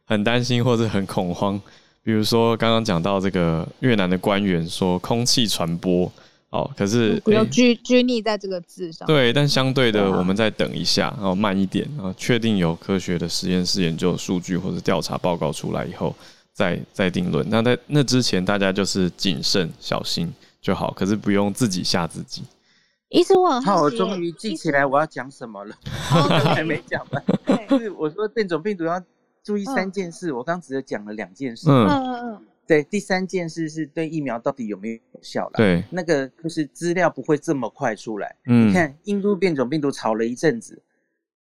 [0.05, 1.61] 很担心或者很恐慌。
[2.03, 6.11] 比如说刚刚讲到这个越南的官员说空气传播
[6.51, 9.07] 哦，可是不要拘拘泥在这个字上。
[9.07, 16.15] 对，但相对的，我们再等一下，然后慢一点，然后确定有科学的实验室研究数据或者调查报告出来以后。
[16.57, 22.43] 再再定论，那在那之前，大家就是谨慎小心就好，可是不用自己吓自己。
[23.09, 25.77] 医生，我好，我终于记起来我要讲什么了，
[26.55, 27.25] 还没讲完。
[27.69, 29.03] 就是我说变种病毒要
[29.43, 31.71] 注意三件事，我刚只有讲了两件事。
[31.71, 32.47] 嗯嗯嗯。
[32.67, 35.53] 对，第三件事是对疫苗到底有没有有效了。
[35.55, 38.37] 对，那个就是资料不会这么快出来。
[38.47, 38.69] 嗯。
[38.69, 40.83] 你看印度变种病毒炒了一阵子，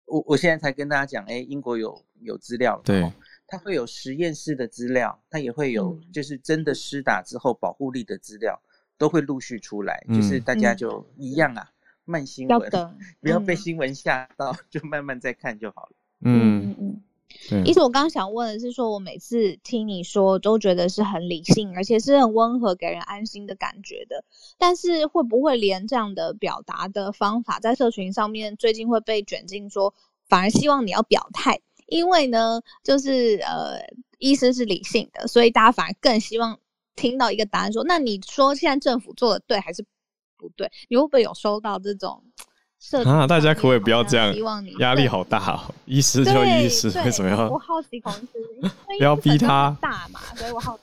[0.07, 2.83] 我我现在才跟大家讲，哎，英国有有资料了。
[2.85, 3.13] 对。
[3.51, 8.61] 它会有实验室的资料，它也会有就是真的施打之后保护力的资料，
[8.99, 10.05] 都会陆续出来。
[10.09, 11.72] 嗯、就是大家就一样啊，嗯、
[12.05, 15.92] 慢新闻，要不要被新闻吓到，嗯、就慢慢再看就好了。
[16.20, 17.03] 嗯嗯嗯。
[17.64, 24.24] 意思我刚刚想问的是，说我每次听你说，都觉得是很理性，而且是很温和，给人安心的感觉的。
[24.57, 29.94] 但是会不会连这样的表达的方法，在社群上面最近会被卷进说，
[30.26, 31.61] 反而希望你要表态？
[31.86, 33.78] 因为呢，就是呃，
[34.18, 36.59] 医生是理性的，所以大家反而更希望
[36.99, 39.84] 听到一个答案说，那你说现在政府做的对还是
[40.36, 40.70] 不对？
[40.88, 42.22] 你会不会有收到这种
[42.80, 43.26] 社啊？
[43.26, 44.32] 大家可不可以不要这样？
[44.34, 47.49] 希望你压力好大哦，医师 就医师，为什么要？
[47.49, 48.28] 我好奇公司，
[48.61, 50.82] 不 要逼他大嘛，所以我好奇。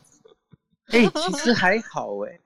[0.87, 2.39] 哎、欸，其实还好哎、欸。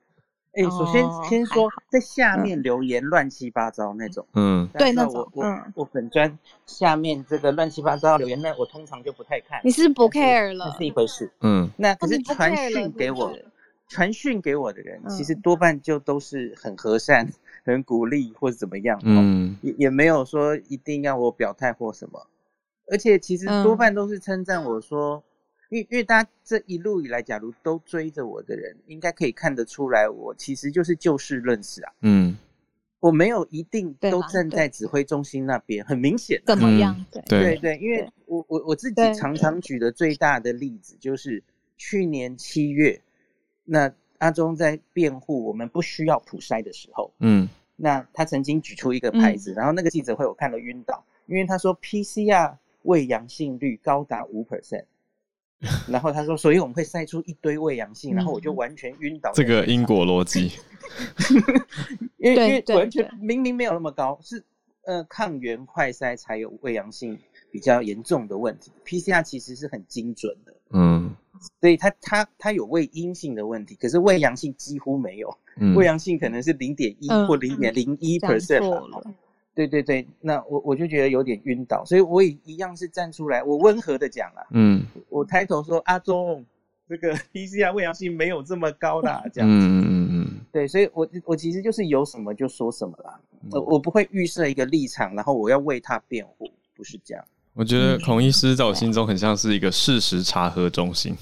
[0.52, 5.44] 哎、欸，首先先说，在下面留言乱七八糟那种，嗯，对，那我我
[5.76, 9.60] 我粉专下面这个乱七八糟留言，那我通常就不太看。
[9.62, 10.70] 你是不 care 了？
[10.72, 11.70] 这是一回事，嗯。
[11.76, 13.32] 那可是传讯给我，
[13.90, 17.28] 传讯给我的人，其实多半就都是很和善、
[17.66, 22.26] 很鼓励或者怎么样，嗯，也也没有说一定要我表态或什么，
[22.90, 25.22] 而且其实多半都是称赞我说。
[25.70, 31.92] 因为因为大家这一路以来，假如都追着我的人，应该可以看得出来，我其实就是就事论事啊。
[32.02, 32.36] 嗯，
[32.98, 36.42] 我没有一定都站在指挥中心那边，很明显。
[36.44, 37.06] 怎么样？
[37.12, 37.22] 对。
[37.28, 37.56] 对。
[37.58, 41.40] 对，因为我我我自己常常举的最大的例子就是
[41.76, 43.00] 去年七月，
[43.64, 54.84] 那阿中在辩护我们不需要普筛的时候，嗯，那他曾经举出一个牌子，然后那个记者会我看了晕倒，因为他说 PCR 未阳性率高达五 percent。
[55.86, 59.30] 然后他说，所以我们会筛出一堆未阳性，然后我就完全晕倒。
[59.34, 60.52] 这个因果逻辑，
[62.16, 64.42] 因为因为完全明明没有那么高，是
[64.86, 67.18] 呃抗原快筛才有未阳性
[67.52, 71.14] 比较严重的问题，PCR 其实是很精准的，嗯，
[71.60, 75.38] 所以它它它有胃阴性的问题，可是胃阳性几乎没有，
[75.76, 79.02] 伪阳性可能是零点一或零点零一 percent。
[79.52, 86.42] 对对对，那我我就觉得有点晕倒，所以我也一样是站出来，我温和的讲啊，嗯，我抬头说阿忠，
[86.88, 93.20] 这个 PCR 胃阳性没有这么高啦， 这样子，嗯嗯嗯，对，所以我我其实就是有什么就说什么啦，
[93.50, 97.22] 我我不会预设一个立场，然后我要为他辩护，不是这样。
[97.52, 101.14] 我觉得孔医师在我心中很像是一个事实查核中心，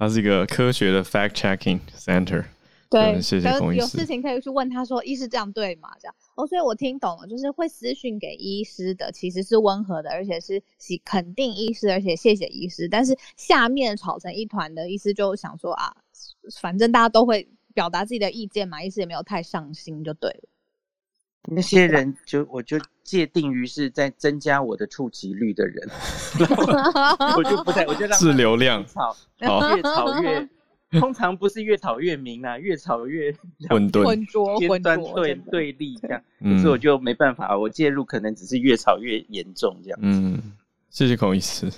[0.00, 2.42] 它是一个科学的 fact checking center。
[2.88, 3.50] 对，谢谢。
[3.76, 12.88] 有事情可以去问他说：“医师这样对吗？”这样哦，所以我听懂了，就是会私讯给医师的，其实是温和的，而且是喜肯定医师，而且谢谢医师。
[12.88, 15.94] 但是下面吵成一团的医师就想说啊，
[16.58, 20.48] 反正大家都会表达自己的意见嘛，医师也没有太上心，就对了。
[21.48, 25.90] 那些人就我就界定于是在增加我的触及率的人，
[27.36, 30.48] 我就不太，我就让是流量吵，好越吵越。
[30.98, 33.32] 通常不是越吵越明啊，越吵越
[33.68, 39.98] 混沌、混浊、混端对对立这样，可是我就没办法，我介入可能只是越吵越严重这样。
[40.02, 40.42] 嗯，
[40.90, 41.70] 谢谢孔医师。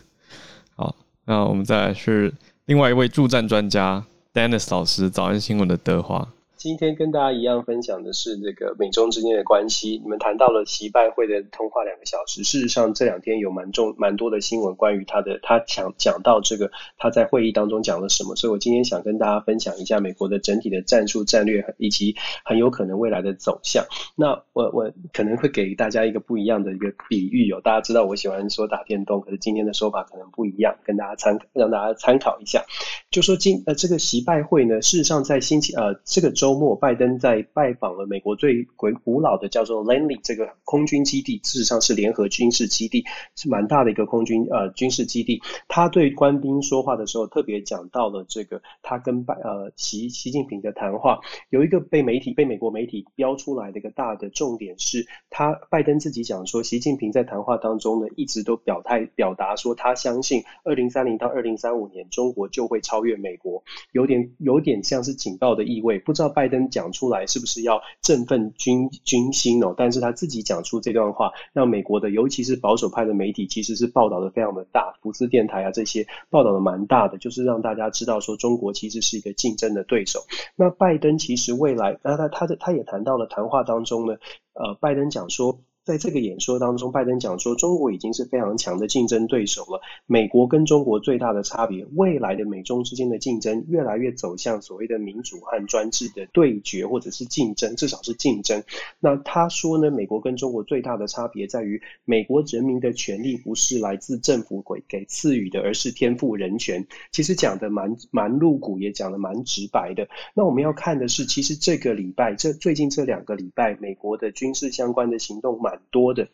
[0.75, 0.97] 好，
[1.27, 2.33] 那我们再来是
[2.65, 4.03] 另外一位助战专家
[4.33, 6.27] Dennis 老师，早安新闻的德华。
[6.63, 10.01] 今天跟大家一样分享的是这个美中之间的关系。
[10.01, 23.85] 你们谈到了习拜会的通话两个小时，事实上这两天有蛮重蛮多的新闻关于他的，他讲讲到这个他在会议当中讲了什么，所以我今天想跟大家分享一下美国的整体的战术战略以及很有可能未来的走向。
[24.15, 32.65] 那我我可能会给大家一个不一样的一个比喻哦，大家知道我喜欢说打电动，可是今天的说法可能不一样，跟大家参让大家参考一下。
[33.11, 36.52] 就说今呃这个习拜会呢，事实上在星期呃这个周。
[36.53, 43.03] 周末，拜登在拜访了美国最古古老的叫做 l a n l e y 这个空军基地，事实上是联合军事基地，
[43.37, 45.41] 是蛮大的一个空军呃军事基地。
[45.67, 65.99] 他对官兵说话的时候，特别讲到了这个他跟拜呃习习近平的谈话，有一个被媒体被美国媒体标出来的一个大的重点是，他拜登自己讲说，习近平在谈话当中呢，一直都表态表达说，他相信二零三零到二零三五年中国就会超越美国，有点有点像是警告的意味。
[66.01, 69.73] 不知道拜拜登讲出来是不是要振奋军军心哦？
[69.77, 80.19] 但是他自己讲出这段话，让美国的尤其是保守派的媒体其实是报道的非常的大，福斯电台啊这些报道的蛮大的，就是让大家知道说中国其实是一个竞争的对手。
[80.57, 84.17] 那拜登其实未来，那他他他也谈到了谈话当中呢，
[84.55, 85.61] 呃，拜登讲说。
[85.85, 89.81] 在这个演说当中，拜登讲说，中国已经是非常强的竞争对手了。
[90.07, 98.63] 美国跟中国最大的差别，未来的美中之间的竞争越来越走向所谓的民主和专制的对决，或者是竞争，至少是竞争。
[99.01, 106.87] 那他说呢，美国跟中国最大的差别在于，美国人民的权利不是来自政府给给赐予的，而是天赋人权。
[107.11, 110.07] 其实讲的蛮蛮露骨，也讲的蛮直白的。
[110.33, 116.29] 那我们要看的是，其实这个礼拜，这最近这两个礼拜，美国的军事相关的行动蛮很多的。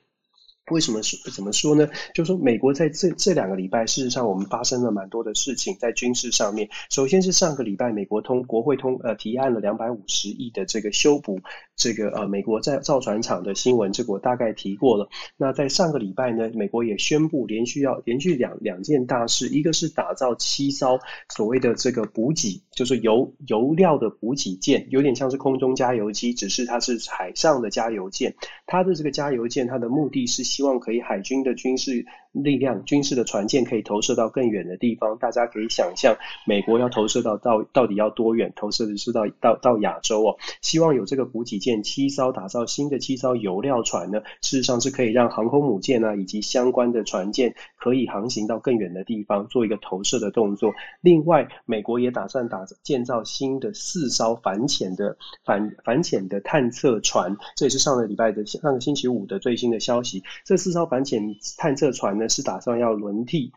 [0.70, 1.88] 为什么说怎么说呢？
[2.14, 6.68] 就是说，美国在这这两个礼拜，事实上我们发生了蛮多的事情在军事上面。
[6.90, 11.40] 首先是上个礼拜，美国通国会通呃提案了两百五十亿的这个修补
[11.76, 15.08] 这个呃美国在造船厂的新闻，这个我大概提过了。
[15.36, 20.98] 那在上个礼拜呢，美国也宣布连续要连续两两件大事，一个是打造七艘
[21.28, 28.34] 所谓的这个补给，就是油油料的补给舰，有点像是空中加油机，只是它是海上的加油舰。
[28.66, 30.48] 它的这个加油舰，它的目的是。
[30.59, 35.16] 希望可以海军的军事力量、军事的船舰可以投射到更远的地方。
[35.18, 36.16] 大家可以想象，
[36.47, 38.53] 美国要投射到到到底要多远？
[38.55, 40.37] 投射的是到到到亚洲哦。
[40.62, 44.20] 希望有这个补给舰七艘，打造新的七艘油料船呢。
[44.43, 50.72] 事实上是可以让航空母舰啊以及相关的船舰可以航行到更远的地方，做一个投射的动作。
[51.01, 57.37] 另外，美国也打算打建造新的四艘反潜的反反潜的探测船。
[57.57, 60.22] 这也是上个礼拜的上个星期五的最新的消息。
[60.45, 63.53] 这四艘反潜探测船呢，是打算要轮替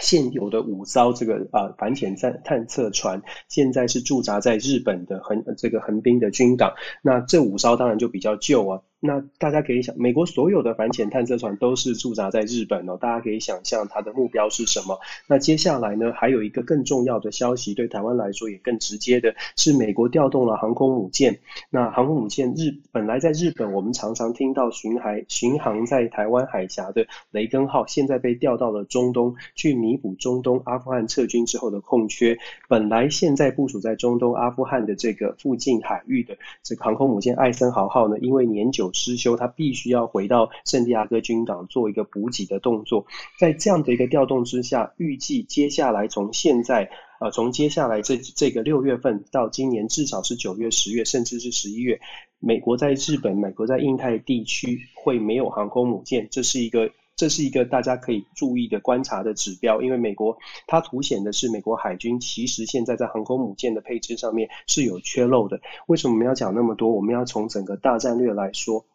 [0.00, 6.74] 现有的五艘这个啊、呃、反潜探探测船，现在是驻扎在日本的横这个横滨的军港。
[7.02, 8.82] 那这五艘当然就比较旧啊。
[9.00, 14.98] 那大家可以想，美国所有的反潜探测船都是驻扎在日本哦，大家可以想象它的目标是什么。
[15.26, 21.38] 那接下来呢，还有一个更重要的消息，对台湾来说也更直接的是，美国调动了航空母舰。
[21.70, 32.36] 那航空母舰日本来在日本，我们常常听到巡海巡航在台湾海峡的雷根号，现在被调到了中东去弥补中东阿富汗撤军之后的空缺。
[32.68, 43.06] 本来现在部署在中东阿富汗的这个附近海域的这个航空母舰艾森豪号呢，因为年久失修，他必须要回到圣地亚哥军港做一个补给的动作。
[43.38, 52.00] 在这样的一个调动之下，预计接下来从现在呃，从接下来这这个六月份到今年至少是九月、十月，甚至是十一月，
[52.38, 56.90] 美国在日本、美国在印太地区会没有航空母舰，这是一个。
[57.20, 65.60] 这是一个大家可以注意的观察的指标，因为美国它凸显的是美国海军其实现在在航空母舰的配置上面是有缺漏的。
[65.86, 66.90] 为什么我们要讲那么多？
[66.90, 68.86] 我们要从整个大战略来说。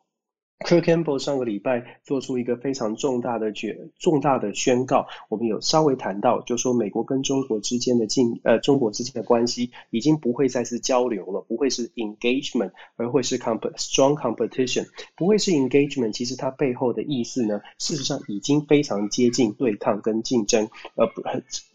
[0.60, 16.14] Kurt Campbell 上个礼拜做出一个非常重大的决重大的宣告，我们有稍微谈到，就说美国跟中国之间的竞呃中国之间的关系已经不会再是交流了，不会是 engagement，而会是 comp strong competition，不会是 engagement。
[16.14, 21.22] 其实它背后的意思呢，事实上已经非常接近对抗跟竞争，呃不。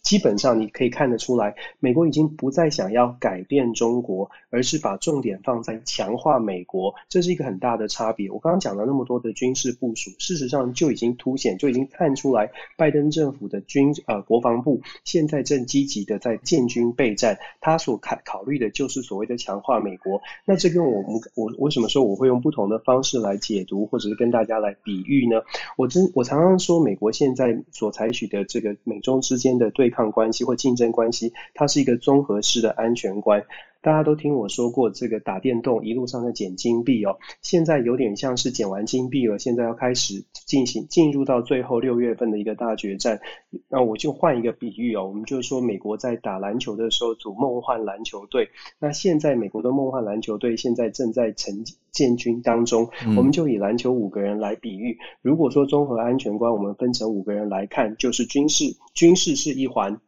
[0.03, 8.30] 基本上你可以看得出来，美国已经不再想要改变中国，而是把重点放在强化美国，这是一个很大的差别。
[8.30, 20.20] 我刚刚讲了那么多的军事部署，事实上就已经凸显，就已经看出来，拜登政府的军呃国防部现在正积极的在建军备战，他所考考虑的就是所谓的强化美国。
[20.45, 25.42] 那这跟我们我为什么说我会用不同的方式来解读，或者是跟大家来比喻呢？
[25.76, 33.45] 我真我常常说，美国现在所采取的这个美中之间的对抗关系或竞争关系，它是一个综合式的安全观。
[33.82, 43.20] 大家都听我说过，这个打电动一路上在捡金币哦，现在有点像是捡完金币了，现在要开始进行进入到最后六月份的一个大决战。
[43.68, 48.48] 那我就换一个比喻哦，我们就说美国在打篮球的时候组梦幻篮球队，
[48.78, 54.98] 那现在美国的梦幻篮球队现在正在成建军当中，我们就以篮球五个人来比喻。
[55.22, 60.00] 如果说综合安全观，我们分成五个人来看，就是军事，军事是一环。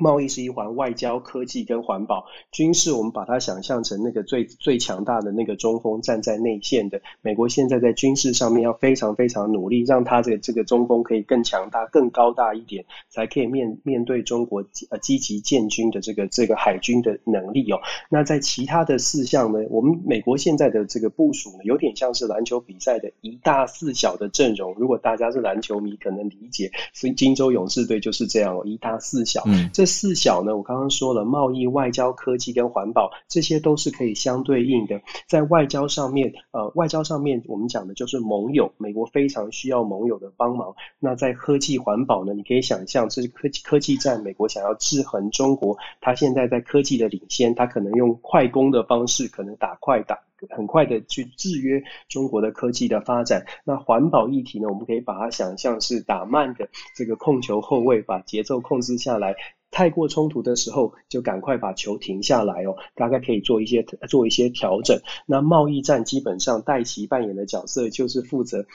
[0.00, 7.00] 贸易是一环，外交、科技跟环保，军事我们把它想象成那个最最强大的那个中锋，站在内线的。
[7.22, 17.78] 美国现在在军事上面要非常非常努力，让他这个这个中锋可以更强大、更高大一点，才可以面面对中国呃积极建军的这个这个海军的能力哦。
[18.10, 24.74] 那在其他的四项呢，我们美国现在的这个部署呢，有点像是篮球比赛的一大四小的阵容。
[24.76, 29.40] 如果大家是篮球迷，可能理解，所以金州勇士队就是这样哦，一大四小。
[29.46, 29.70] 嗯。
[29.84, 35.00] 四小呢，我刚刚说了，贸易、外交、科技跟环保，这些都是可以相对应的。
[35.28, 40.74] 在外交上面，呃，外交上面我们讲的就是盟友，美国非常需要盟友的帮忙。
[40.98, 50.18] 那在科技环保呢，你可以想象，这是科技科技战，美国想要制衡中国，它现在在科技的领先，它可能用快攻的方式，可能打快打。
[50.50, 53.46] 很快的去制约中国的科技的发展。
[53.64, 54.68] 那环保议题呢？
[54.68, 59.34] 我们可以把它想象是打慢的这个控球后卫，把节奏控制下来。
[59.70, 62.76] 太过冲突的时候，就赶快把球停下来哦。
[62.94, 65.00] 大概可以做一些做一些调整。
[65.26, 68.66] 那贸易战基本上戴奇扮演的角色就是负责。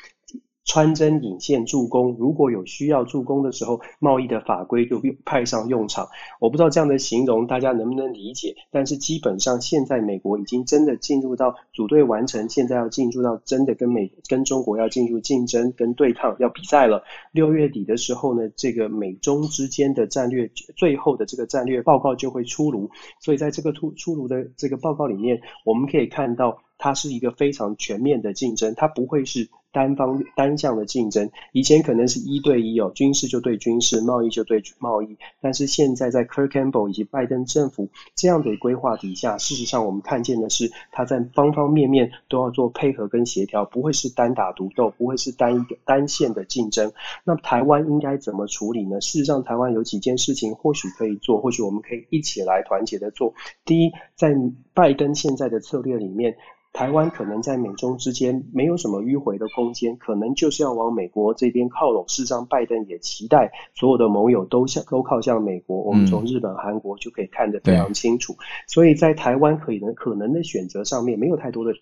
[0.69, 6.07] 穿针引线助攻，如果有需要助攻的时候，贸易的法规就派上用场。
[6.39, 17.03] 我不知道这样的形容大家能不能理解，但是基本上现在美国已经真的进入到组队完成，现在要进入到真的跟美跟中国要进入竞争跟对抗要比赛了。
[17.31, 29.49] 六月底的时候呢，这个美中之间的战略最后的这个战略报告就会出炉，所以在这个出出炉的这个报告里面，我们可以看到它是一个非常全面的竞争，它不会是。
[29.71, 35.17] 单方单向的竞争，以前可能是一对一哦，军事就对军事，贸易就对贸易。
[35.41, 46.91] 但是现在在 Kirk Campbell 以及拜登政府这样的规划底下，事实上我们看见的是，他在方方面面都要做配合跟协调，不会是单打独斗，不会是单一个单线的竞争。
[47.23, 48.99] 那台湾应该怎么处理呢？
[49.01, 53.33] 事实上，台湾有几件事情或许可以做，或许我们可以一起来团结的做。
[53.65, 54.33] 第一，在
[54.73, 56.35] 拜登现在的策略里面。
[56.71, 62.05] 台湾可能在美中之间没有什么迂回的空间，可能就是要往美国这边靠拢。
[62.07, 65.81] 事实上，拜登也期待所有的盟友都向都靠向美国。
[65.81, 68.35] 我们从日本、韩国就可以看得非常清楚。
[68.67, 71.73] 所以在台湾可能可能的选择上面，没有太多的。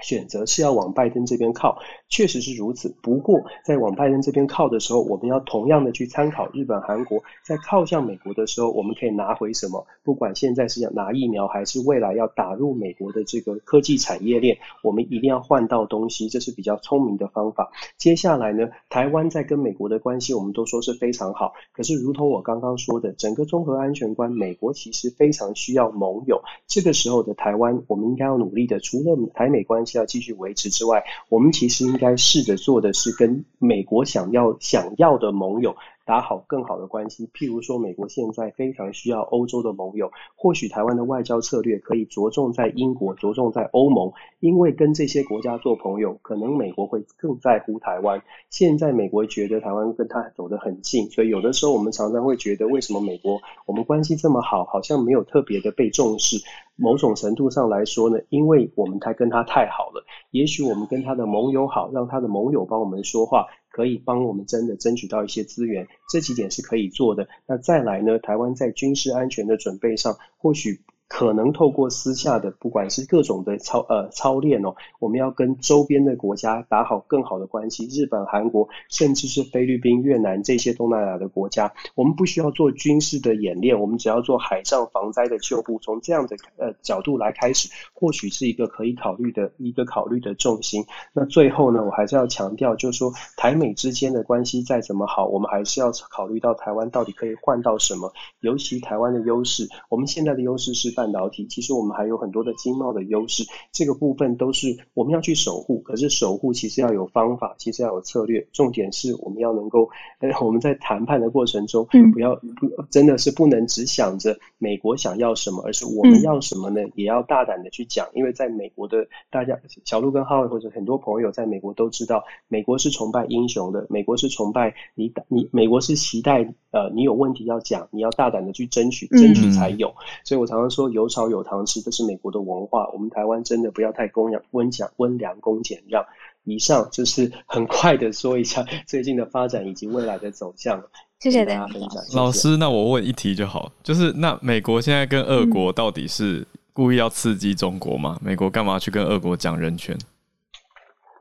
[0.00, 1.78] 选择是要往拜登这边靠，
[2.08, 2.94] 确实是如此。
[3.02, 9.86] 不过，在往拜登这边靠的时候，我们要同样的去参考日本、韩国，在靠向美国的时候，我们可以拿回什么？
[10.04, 17.70] 不管现在是要拿疫苗，还是未来要打入美国的这个科技产业链，我们一定要换到东西，这是比较聪明的方法。
[17.96, 21.52] 接下来呢，台湾在跟美国的关系，我们都说是非常好。
[21.72, 26.42] 可是，如同我刚刚说的，整个综合安全观，美国其实非常需要盟友。
[26.66, 29.96] 这个时候的台湾，我们应该要努力的，除了台美关系。
[29.98, 35.76] 要继续维持之外，我们其实应该试着做的是跟美国想要想要的盟友。
[36.06, 48.22] 打好更好的关系，譬如说，美国现在非常需要欧洲的盟友，或许台湾的外交策略可以着重在英国，着重在欧盟，因为跟这些国家做朋友，可能美国会更在乎台湾。
[48.50, 56.36] 现在美国觉得台湾跟他走得很近，所以有的时候我们常常会觉得，为什么美国我们关系这么好，好像没有特别的被重视？
[56.78, 63.46] 某种程度上来说呢，因为我们太跟他太好了，也许我们跟他的盟友好，让他的盟友帮我们说话。
[63.76, 67.28] 可以帮我们真的争取到一些资源，这几点是可以做的。
[67.46, 70.80] 那再来呢，台湾在军事安全的准备上，或许。
[71.08, 85.78] 可能透过私下的，不管是各种的操呃操练哦，我们要跟周边的国家打好更好的关系，日本、韩国，甚至是菲律宾、越南这些东南亚的国家，我们不需要做军事的演练，我们只要做海上防灾的救护。
[85.78, 90.84] 从这样的呃角度来开始，或许是一个可以考虑的一个考虑的重心。
[91.12, 100.95] 那最后呢，我还是要强调，就是说台美之间的关系再怎么好，我们还是要考虑到台湾到底可以换到什么，尤其台湾的优势，我们现在的优势是。
[100.96, 105.80] 半导体其实我们还有很多的经贸的优势，这个部分都是我们要去守护。
[105.80, 108.46] 可是守护其实要有方法，其实要有策略。
[108.52, 109.90] 重点是我们要能够，
[110.20, 116.80] 呃，我们在谈判的过程中，不要不真的是不能只想着美国想要什么，而是我们要什么呢？
[116.94, 118.08] 也要大胆的去讲。
[118.14, 129.92] 因为在美国的大家，小鹿跟浩伟或者很多朋友在美国都知道，美国是崇拜英雄的，美国是崇拜你你，美国是期待呃你有问题要讲，你要大胆的去争取，争取才有。
[130.24, 130.85] 所以我常常说。
[130.90, 132.88] 有炒有糖吃，这是美国的文化。
[132.92, 136.04] 我们台湾真的不要太公养温讲温良恭俭让。
[136.48, 140.80] 以上就是很快的说一下最近的发展以及未来的走向。
[141.18, 141.90] 谢谢大家分享。
[142.14, 148.16] 老师，那我问一题就好，就是那美国现在跟俄国到底是故意要刺激中国吗？
[148.20, 149.98] 嗯、美国干嘛去跟俄国讲人权？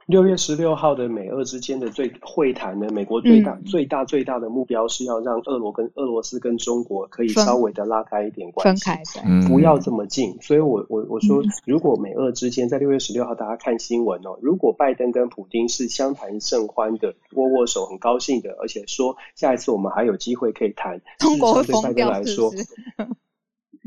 [0.06, 10.38] 六月十六号的美俄之间的最会谈呢，美国最大、嗯、最大最大的目标是要让俄罗跟俄罗斯跟中国可以稍微的拉开一点关系，分开不要这么近。
[10.42, 22.52] 所以我我我说，如果美俄之间在六月十六号大家看新闻哦，如果拜登跟普京是相谈甚欢的，握握手，很高兴的，而且说下一次我们还有机会可以谈，中国会对拜登来说。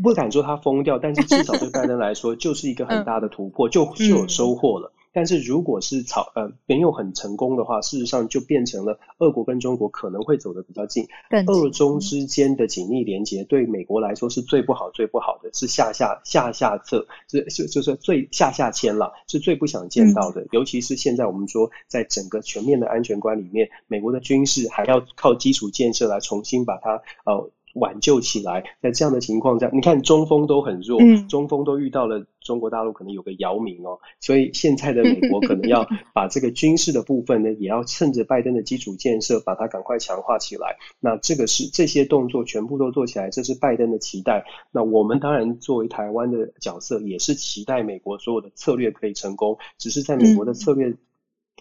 [0.03, 4.93] 不敢说他疯掉，但是至少对拜登来说就是一个很大的突破，嗯、就就有收获了。
[5.19, 11.07] 嗯、但是如果是草呃没有很成功的话，事实上就变成了俄国跟中国可能会走得比较近，
[11.47, 20.43] 俄中之间的紧密连接对美国来说是最不好最不好的，是下下下下策，是就就是最下下签了，是最不想见到的。
[20.43, 27.51] 嗯、尤其是现在我们说，在整个全面的安全观里面，美国的军事还要靠基础建设来重新把它呃。
[27.79, 40.77] 挽救起来，在这样的情况下，你看中锋都很弱，嗯、中锋都遇到了中国大陆可能有个姚明哦，所以现在的美国可能要 把这个军事的部分呢，也要趁着拜登的基础建设，把它赶快强化起来。
[41.01, 44.45] 那这个是这些动作全部都做起来，这是拜登的期待。
[44.73, 50.95] 那我们当然作为台湾的角色，也是期待美国所有的策略可以成功，只是在美国的策略。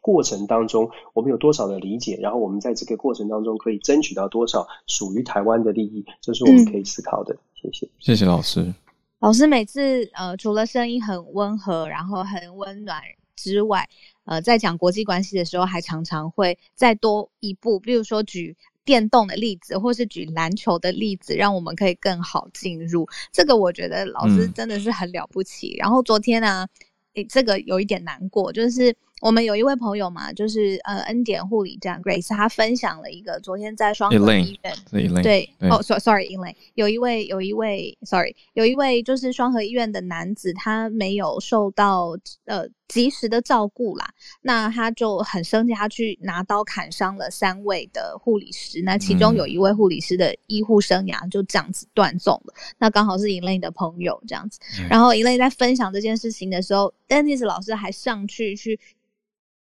[0.08, 2.18] 嗯过程当中，我们有多少的理解？
[2.22, 6.06] 然后我们在这个过程当中可以争取到多少属于台湾的利益？
[6.22, 7.34] 这是我们可以思考的。
[7.34, 8.74] 嗯、谢谢，谢谢老师。
[9.20, 13.02] 老师每次呃，除了声音很温和，然后很温暖
[13.36, 13.86] 之外，
[14.24, 18.56] 呃，在讲国际关系的时候，还常常会再多一步，比如说举
[18.86, 23.06] 电动的例子，或是举篮球的例子，让我们可以更好进入。
[23.34, 25.76] 这个我觉得老师真的是很了不起。
[25.76, 26.70] 嗯、然后昨天呢、啊，
[27.16, 28.96] 诶，这个有一点难过，就是。
[29.20, 42.16] 我们有一位朋友嘛，就是呃恩典护理站 Grace，他分享了一个昨天在双和医院，Elaine, 对，哦，sorry，Elaine，有一位有一位，sorry，有一位就是双和医院的男子，他没有受到
[42.46, 44.08] 呃及时的照顾啦，
[44.42, 58.80] 那他就很生气，他去拿刀砍伤了三位的护理师，那其中有一位护理师的医护生涯就这样子断送了，嗯、那刚好是 Elaine 的朋友这样子，嗯、然后 Elaine 在分享这件事情的时候，Dennis 老师还上去去。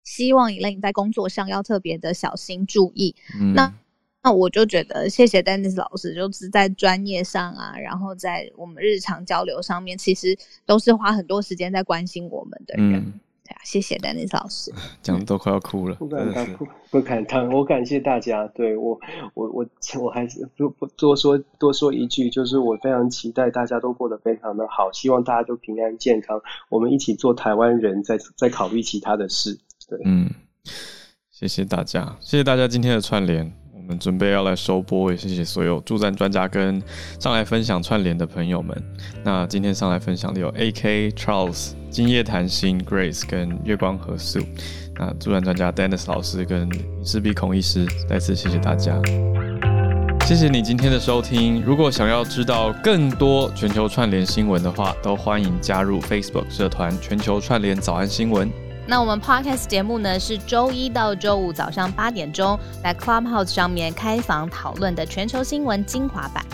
[0.06, 3.14] 希望 Elaine 在工作上要特别的小心注意。
[3.38, 3.74] 嗯、那
[4.24, 12.96] 那我就觉得，谢谢 Dennis 老师，就是在专业上啊，然后在我们日常交流上面，其实都是花很多时间在关心我们的人。
[12.96, 14.74] 嗯、对啊，谢谢 Dennis 老师，
[15.04, 15.96] 讲的都快要哭了。
[15.98, 16.48] 不敢当，
[16.90, 17.48] 不敢当。
[17.54, 18.48] 我感谢大家。
[18.48, 19.00] 对我，
[19.36, 19.66] 我我
[20.02, 26.42] 我还是不不多说多说一句，就是我非常期待大家都过得非常的好，希望大家都平安健康。
[26.70, 29.60] 我们一起做台湾人，在在考虑其他的事。
[29.88, 30.30] 对，嗯，
[31.32, 36.82] 谢谢大家，谢谢大家今天的串联，我们准备要来收播，也谢谢所有助战专家跟
[37.20, 38.76] 上来分享串联的朋友们。
[39.24, 44.40] 那今天上来分享的有 AK Charles、今夜谈心 Grace 跟月光和素。
[44.98, 46.70] 那助战专家 Dennis 老师跟
[47.04, 49.00] 施比孔医师，再次谢谢大家，
[50.26, 51.62] 谢谢你今天的收听。
[51.62, 58.50] 如果想要知道更多全球串联新闻的话，都欢迎加入 Facebook 社团全球串联早安新闻。
[58.88, 66.46] 那我们 Podcast 节目呢，是周一到周五早上八点钟在 Clubhouse 上面开房讨论的全球新闻精华版。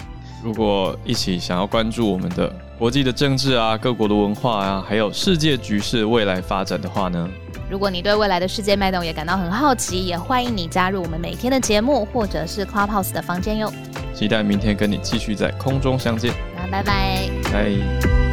[0.43, 7.29] 如果一起想要关注我们的国际的政治啊、各国的文化啊，还有世界局势未来发展的话呢，
[7.69, 13.71] 如果你对未来的世界脉动也感到很好奇，也欢迎你加入我们每天的节目或者是 Clubhouse 的房间哟。
[14.15, 16.33] 期待明天跟你继续在空中相见。
[16.55, 17.29] 那拜拜。
[17.51, 18.30] 拜。